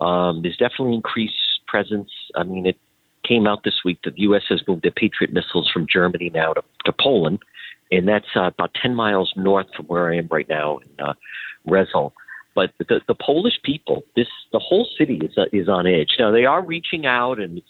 [0.00, 1.34] um, there's definitely increased
[1.66, 2.10] presence.
[2.34, 2.78] I mean, it
[3.26, 4.42] came out this week that the U.S.
[4.48, 7.40] has moved their Patriot missiles from Germany now to, to Poland,
[7.90, 11.14] and that's uh, about 10 miles north from where I am right now in uh,
[11.66, 12.12] Rzeszów.
[12.54, 16.16] But the, the Polish people, this the whole city is uh, is on edge.
[16.18, 17.66] Now they are reaching out, and it's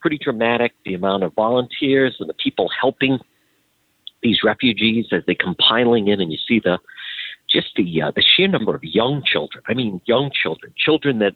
[0.00, 3.18] pretty dramatic the amount of volunteers and the people helping
[4.22, 6.78] these refugees as they come piling in, and you see the
[7.56, 9.62] just the uh, the sheer number of young children.
[9.66, 11.34] I mean, young children, children that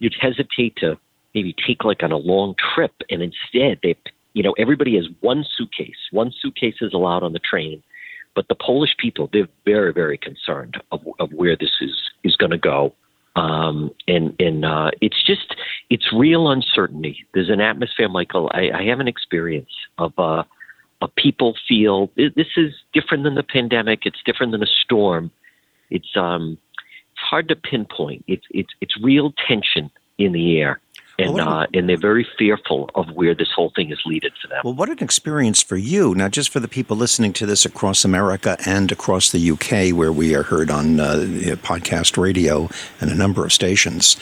[0.00, 0.98] you'd hesitate to
[1.34, 3.96] maybe take like on a long trip, and instead they,
[4.32, 6.00] you know, everybody has one suitcase.
[6.10, 7.82] One suitcase is allowed on the train,
[8.34, 12.52] but the Polish people they're very very concerned of, of where this is is going
[12.52, 12.94] to go.
[13.36, 15.54] Um, and and uh, it's just
[15.90, 17.24] it's real uncertainty.
[17.34, 18.50] There's an atmosphere, Michael.
[18.52, 20.42] I, I have an experience of uh,
[21.00, 24.00] of people feel this is different than the pandemic.
[24.04, 25.30] It's different than a storm.
[25.90, 26.58] It's um,
[27.12, 28.24] it's hard to pinpoint.
[28.26, 30.80] It's it's it's real tension in the air
[31.18, 34.46] and well, uh, and they're very fearful of where this whole thing is leading for
[34.48, 34.60] them.
[34.64, 38.04] Well, what an experience for you, not just for the people listening to this across
[38.04, 41.16] America and across the UK, where we are heard on uh,
[41.62, 42.68] podcast radio
[43.00, 44.16] and a number of stations.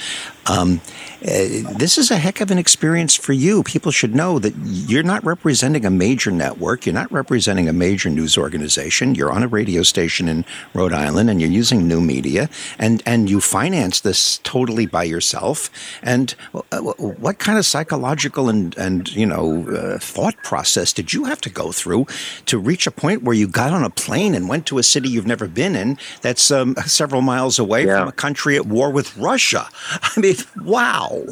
[0.47, 0.81] Um,
[1.23, 3.63] uh, this is a heck of an experience for you.
[3.63, 6.87] People should know that you're not representing a major network.
[6.87, 9.15] You're not representing a major news organization.
[9.15, 13.29] You're on a radio station in Rhode Island, and you're using new media, and and
[13.29, 15.71] you finance this totally by yourself.
[16.03, 21.25] And uh, what kind of psychological and and you know uh, thought process did you
[21.25, 22.07] have to go through
[22.47, 25.09] to reach a point where you got on a plane and went to a city
[25.09, 27.99] you've never been in that's um, several miles away yeah.
[27.99, 29.69] from a country at war with Russia?
[30.03, 31.25] I mean, wow.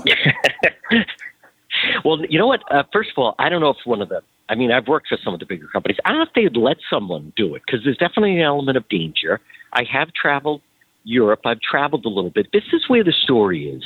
[2.05, 2.61] well, you know what?
[2.70, 5.09] Uh, first of all, I don't know if one of the I mean, I've worked
[5.09, 5.96] for some of the bigger companies.
[6.05, 8.86] I don't know if they'd let someone do it because there's definitely an element of
[8.88, 9.40] danger.
[9.72, 10.61] I have traveled
[11.05, 11.40] Europe.
[11.46, 12.48] I've traveled a little bit.
[12.52, 13.84] This is where the story is.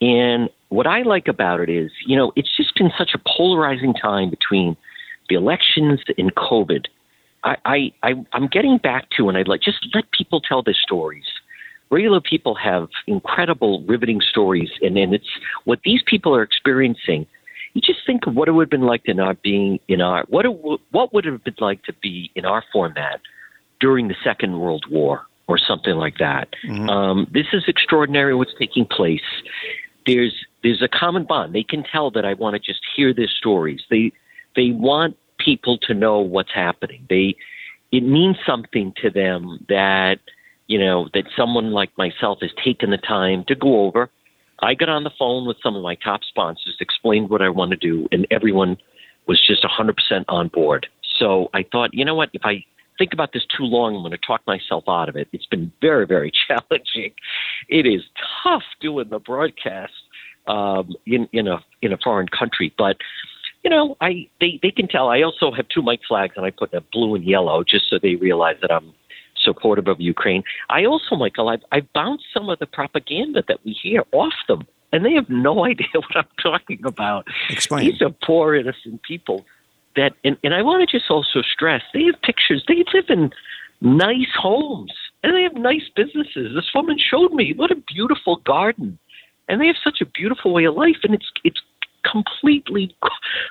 [0.00, 3.94] And what I like about it is, you know, it's just been such a polarizing
[3.94, 4.76] time between
[5.28, 6.86] the elections and COVID.
[7.44, 10.74] I, I, I I'm getting back to, and I'd like just let people tell their
[10.74, 11.24] stories.
[11.90, 15.28] Regular people have incredible, riveting stories, and, and it's
[15.64, 17.26] what these people are experiencing.
[17.74, 20.24] You just think of what it would have been like to not being in our
[20.28, 23.20] what it, what would it have been like to be in our format
[23.80, 26.48] during the Second World War or something like that.
[26.66, 26.88] Mm-hmm.
[26.88, 29.20] Um, this is extraordinary what's taking place,
[30.06, 31.54] there's there's a common bond.
[31.54, 33.80] They can tell that I want to just hear their stories.
[33.90, 34.12] They
[34.54, 37.06] they want people to know what's happening.
[37.08, 37.36] They
[37.92, 40.18] it means something to them that
[40.66, 44.10] you know that someone like myself has taken the time to go over.
[44.60, 47.72] I got on the phone with some of my top sponsors, explained what I want
[47.72, 48.78] to do, and everyone
[49.26, 50.86] was just 100% on board.
[51.18, 52.64] So I thought, you know what, if I
[52.98, 53.94] think about this too long.
[53.94, 55.28] I'm going to talk myself out of it.
[55.32, 57.12] It's been very, very challenging.
[57.68, 58.02] It is
[58.42, 59.92] tough doing the broadcast
[60.46, 62.96] um, in in a in a foreign country, but
[63.64, 65.08] you know, I they they can tell.
[65.08, 67.98] I also have two mic flags, and I put a blue and yellow just so
[68.00, 68.94] they realize that I'm
[69.36, 70.42] supportive of Ukraine.
[70.70, 74.66] I also, Michael, I've, I've bounced some of the propaganda that we hear off them,
[74.92, 77.26] and they have no idea what I'm talking about.
[77.50, 77.90] Explain.
[77.90, 79.44] These are poor, innocent people
[79.96, 82.64] that, and, and I want to just also stress, they have pictures.
[82.68, 83.32] They live in
[83.80, 84.92] nice homes
[85.22, 86.54] and they have nice businesses.
[86.54, 88.98] This woman showed me what a beautiful garden,
[89.48, 91.60] and they have such a beautiful way of life, and it's it's
[92.10, 92.94] completely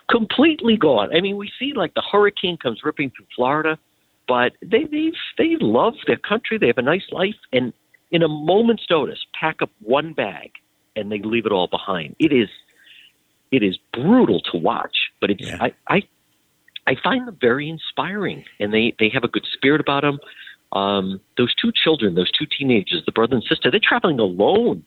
[0.09, 1.15] completely gone.
[1.15, 3.77] I mean, we see like the hurricane comes ripping through Florida,
[4.27, 6.57] but they they they love their country.
[6.57, 7.73] They have a nice life, and
[8.11, 10.51] in a moment's notice, pack up one bag
[10.95, 12.15] and they leave it all behind.
[12.19, 12.49] It is
[13.51, 15.57] it is brutal to watch, but it's yeah.
[15.59, 16.03] I, I
[16.87, 20.19] I find them very inspiring, and they they have a good spirit about them.
[20.71, 24.83] Um, those two children, those two teenagers, the brother and sister, they're traveling alone.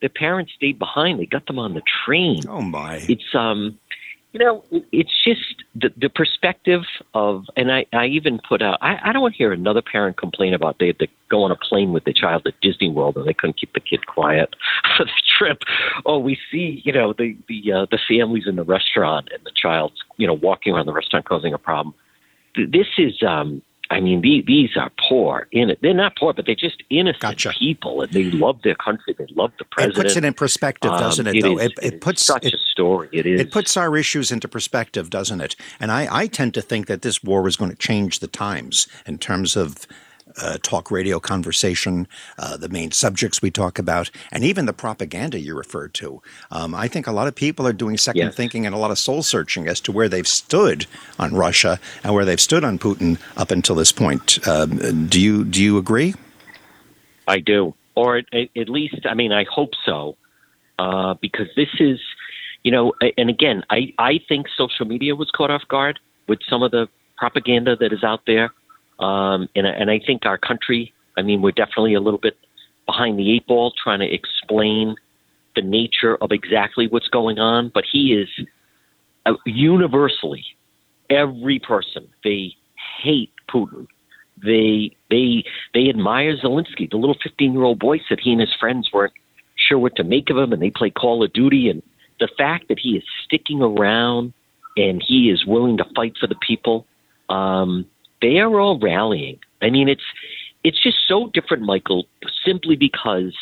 [0.00, 1.20] Their parents stayed behind.
[1.20, 2.42] They got them on the train.
[2.48, 2.96] Oh my!
[3.08, 3.78] It's um,
[4.32, 8.96] you know, it's just the, the perspective of, and I, I even put out, I,
[9.04, 11.56] I don't want to hear another parent complain about they had to go on a
[11.56, 14.54] plane with their child at Disney World and they couldn't keep the kid quiet
[14.96, 15.58] for the trip.
[16.06, 19.52] Or we see, you know, the, the, uh, the families in the restaurant and the
[19.54, 21.94] child's, you know, walking around the restaurant causing a problem.
[22.56, 23.60] This is, um,
[23.92, 25.46] I mean, these, these are poor.
[25.52, 27.50] In it, they're not poor, but they're just innocent gotcha.
[27.50, 29.14] people, and they love their country.
[29.18, 29.98] They love the president.
[29.98, 31.42] It puts it in perspective, doesn't um, it?
[31.42, 33.10] Though is, it, it, it puts such it, a story.
[33.12, 33.40] It is.
[33.40, 35.56] It puts our issues into perspective, doesn't it?
[35.78, 38.88] And I, I tend to think that this war is going to change the times
[39.06, 39.86] in terms of
[40.40, 42.06] uh, talk radio conversation,
[42.38, 46.22] uh, the main subjects we talk about, and even the propaganda you referred to.
[46.50, 48.34] Um, I think a lot of people are doing second yes.
[48.34, 50.86] thinking and a lot of soul searching as to where they've stood
[51.18, 54.46] on Russia and where they've stood on Putin up until this point.
[54.46, 56.14] Um, do you do you agree?
[57.28, 60.16] I do, or at, at least, I mean, I hope so,
[60.78, 62.00] uh, because this is,
[62.64, 66.62] you know, and again, I I think social media was caught off guard with some
[66.62, 68.50] of the propaganda that is out there
[69.02, 72.36] um, and, and I think our country, I mean, we're definitely a little bit
[72.86, 74.96] behind the eight ball trying to explain
[75.54, 77.70] the nature of exactly what's going on.
[77.74, 78.28] But he is
[79.26, 80.44] uh, universally,
[81.10, 82.54] every person, they
[83.02, 83.86] hate Putin.
[84.42, 85.44] they they
[85.74, 86.90] they admire Zelensky.
[86.90, 89.12] The little 15 year old boy said he and his friends weren't
[89.56, 91.68] sure what to make of him, and they play Call of Duty.
[91.68, 91.82] And
[92.18, 94.32] the fact that he is sticking around
[94.76, 96.86] and he is willing to fight for the people,
[97.28, 97.86] um,
[98.22, 99.38] they are all rallying.
[99.60, 100.04] I mean, it's
[100.64, 102.06] it's just so different, Michael,
[102.46, 103.34] simply because,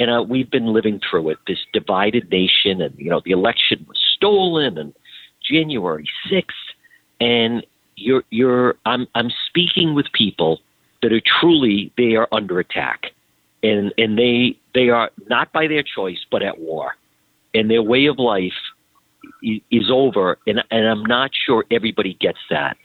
[0.00, 1.38] and uh, we've been living through it.
[1.46, 4.94] This divided nation, and you know, the election was stolen, and
[5.48, 6.56] January sixth,
[7.20, 7.64] and
[7.96, 10.60] you're you're I'm I'm speaking with people
[11.02, 13.12] that are truly they are under attack,
[13.62, 16.92] and and they they are not by their choice but at war,
[17.52, 18.52] and their way of life
[19.70, 22.78] is over, and and I'm not sure everybody gets that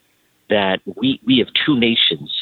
[0.50, 2.36] that we we have two nations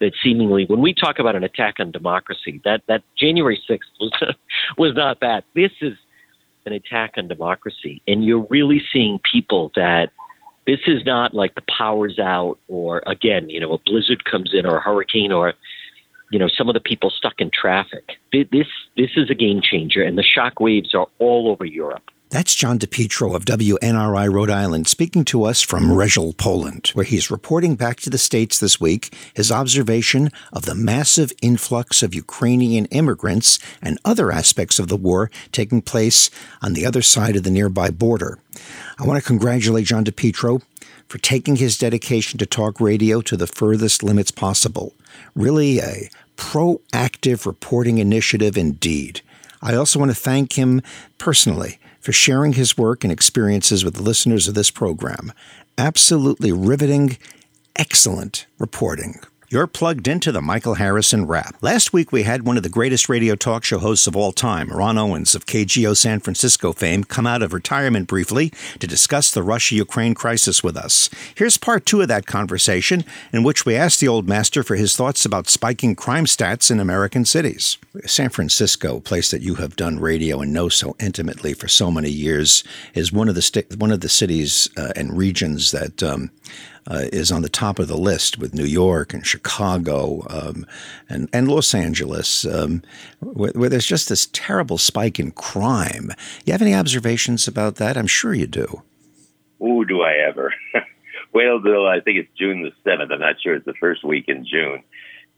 [0.00, 4.12] that seemingly when we talk about an attack on democracy that that January 6th was
[4.78, 5.94] was not that this is
[6.66, 10.10] an attack on democracy and you're really seeing people that
[10.66, 14.66] this is not like the power's out or again, you know, a blizzard comes in
[14.66, 15.54] or a hurricane or
[16.30, 18.12] you know, some of the people stuck in traffic.
[18.32, 22.08] This this is a game changer and the shock waves are all over Europe.
[22.30, 27.28] That's John DePetro of WNRI Rhode Island speaking to us from Rzeszów, Poland, where he's
[27.28, 32.84] reporting back to the States this week his observation of the massive influx of Ukrainian
[32.86, 36.30] immigrants and other aspects of the war taking place
[36.62, 38.38] on the other side of the nearby border.
[38.96, 40.62] I want to congratulate John DePetro
[41.08, 44.94] for taking his dedication to talk radio to the furthest limits possible.
[45.34, 49.20] Really a proactive reporting initiative indeed.
[49.60, 50.80] I also want to thank him
[51.18, 55.32] personally for sharing his work and experiences with the listeners of this program.
[55.78, 57.18] Absolutely riveting,
[57.76, 59.20] excellent reporting.
[59.52, 61.56] You're plugged into the Michael Harrison Wrap.
[61.60, 64.68] Last week, we had one of the greatest radio talk show hosts of all time,
[64.68, 69.42] Ronn Owens of KGO San Francisco fame, come out of retirement briefly to discuss the
[69.42, 71.10] Russia Ukraine crisis with us.
[71.34, 74.94] Here's part two of that conversation, in which we asked the old master for his
[74.94, 77.76] thoughts about spiking crime stats in American cities.
[78.06, 81.90] San Francisco, a place that you have done radio and know so intimately for so
[81.90, 82.62] many years,
[82.94, 86.30] is one of the one of the cities uh, and regions that um,
[86.86, 90.66] uh, is on the top of the list with New York and Chicago um,
[91.08, 92.82] and, and Los Angeles, um,
[93.20, 96.10] where, where, there's just this terrible spike in crime.
[96.44, 97.96] You have any observations about that?
[97.96, 98.82] I'm sure you do.
[99.62, 100.54] Ooh, do I ever?
[101.34, 103.12] Walesville, I think it's June the 7th.
[103.12, 104.82] I'm not sure it's the first week in June.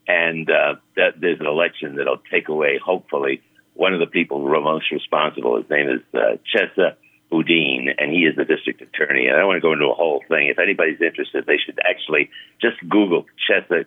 [0.07, 3.41] And uh, that, there's an election that'll take away, hopefully,
[3.73, 5.57] one of the people who are most responsible.
[5.57, 6.95] His name is uh, Chesa
[7.33, 9.25] Boudin, and he is the district attorney.
[9.25, 10.49] And I don't want to go into a whole thing.
[10.49, 12.29] If anybody's interested, they should actually
[12.61, 13.85] just Google Chesa,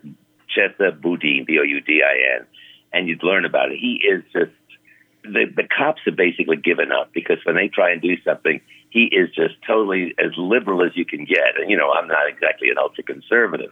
[0.50, 2.46] Chesa Boudin, B O U D I N,
[2.92, 3.78] and you'd learn about it.
[3.78, 4.50] He is just
[5.22, 9.04] the the cops have basically given up because when they try and do something, he
[9.04, 11.54] is just totally as liberal as you can get.
[11.60, 13.70] And you know, I'm not exactly an ultra conservative,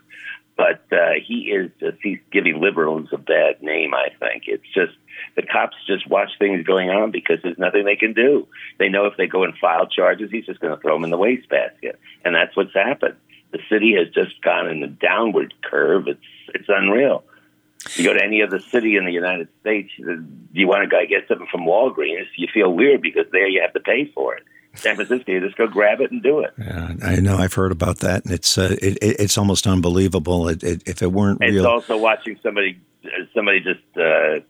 [0.57, 3.93] but uh, he is just he's giving liberals a bad name.
[3.95, 4.93] I think it's just
[5.37, 8.47] the cops just watch things going on because there's nothing they can do.
[8.79, 11.11] They know if they go and file charges, he's just going to throw them in
[11.11, 13.17] the wastebasket, and that's what's happened.
[13.51, 16.09] The city has just gone in a downward curve.
[16.09, 17.25] It's it's unreal.
[17.97, 21.29] You go to any other city in the United States, you want to go get
[21.29, 24.43] something from Walgreens, you feel weird because there you have to pay for it.
[24.75, 26.53] San Francisco, you just go grab it and do it.
[26.59, 27.37] Yeah, I know.
[27.37, 30.49] I've heard about that, and it's uh, it, it's almost unbelievable.
[30.49, 31.49] It, it, if it weren't real.
[31.49, 32.81] it's real, also watching somebody
[33.35, 34.41] somebody just uh,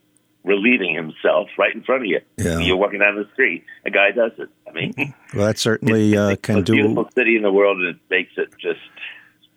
[0.45, 2.21] relieving himself right in front of you.
[2.37, 2.59] Yeah.
[2.59, 3.65] You're walking down the street.
[3.85, 4.49] A guy does it.
[4.69, 6.75] I mean, well, that certainly uh, can do.
[6.75, 8.81] Beautiful city in the world, and it makes it just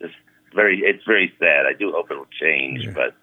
[0.00, 0.14] just
[0.54, 0.80] very.
[0.80, 1.66] It's very sad.
[1.66, 2.92] I do hope it will change, yeah.
[2.94, 3.14] but.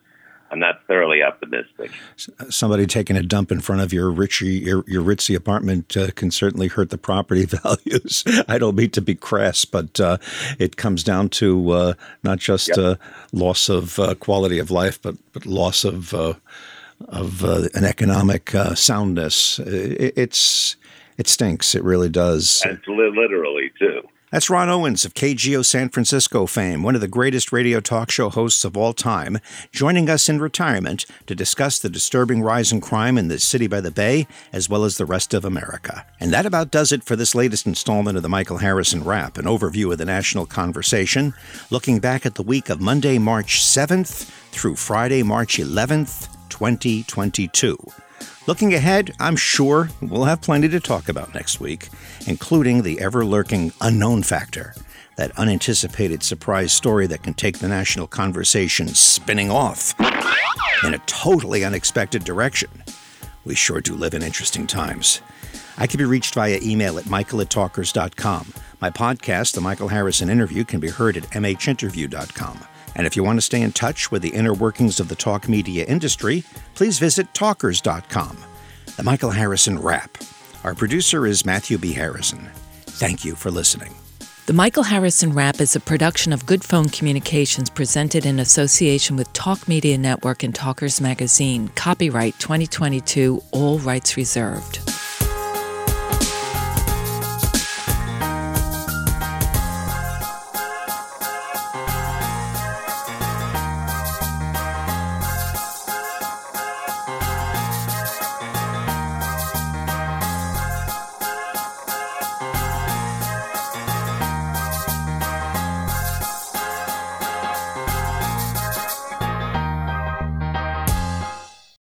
[0.55, 1.91] I'm not thoroughly optimistic.
[2.15, 6.31] Somebody taking a dump in front of your richy, your, your ritzy apartment uh, can
[6.31, 8.23] certainly hurt the property values.
[8.47, 10.17] I don't mean to be crass, but uh,
[10.57, 11.93] it comes down to uh,
[12.23, 12.77] not just yep.
[12.77, 12.95] Uh,
[13.33, 16.35] loss of uh, quality of life, but but loss of uh,
[17.09, 19.59] of uh, an economic uh, soundness.
[19.59, 20.77] It, it's
[21.17, 21.75] it stinks.
[21.75, 22.63] It really does.
[22.65, 24.07] And literally too.
[24.35, 28.29] That's Ronn Owens of KGO San Francisco fame, one of the greatest radio talk show
[28.29, 29.39] hosts of all time,
[29.71, 33.79] joining us in retirement to discuss the disturbing rise in crime in the city by
[33.79, 36.05] the bay, as well as the rest of America.
[36.19, 39.45] And that about does it for this latest installment of the Michael Harrison Wrap, an
[39.45, 41.33] overview of the national conversation,
[41.71, 47.77] looking back at the week of Monday, March 7th through Friday, March 11th, 2022.
[48.47, 51.89] Looking ahead, I'm sure we'll have plenty to talk about next week,
[52.27, 54.75] including the ever lurking unknown factor,
[55.17, 59.95] that unanticipated surprise story that can take the national conversation spinning off
[60.83, 62.69] in a totally unexpected direction.
[63.45, 65.21] We sure do live in interesting times.
[65.77, 68.53] I can be reached via email at michael at talkers.com.
[68.81, 72.59] My podcast, The Michael Harrison Interview, can be heard at mhinterview.com.
[72.95, 75.49] And if you want to stay in touch with the inner workings of the talk
[75.49, 76.43] media industry,
[76.75, 78.37] please visit talkers.com.
[78.97, 80.17] The Michael Harrison Wrap.
[80.63, 81.93] Our producer is Matthew B.
[81.93, 82.49] Harrison.
[82.85, 83.93] Thank you for listening.
[84.45, 89.33] The Michael Harrison Wrap is a production of Good Phone Communications presented in association with
[89.33, 91.67] Talk Media Network and Talkers Magazine.
[91.69, 94.79] Copyright 2022, all rights reserved.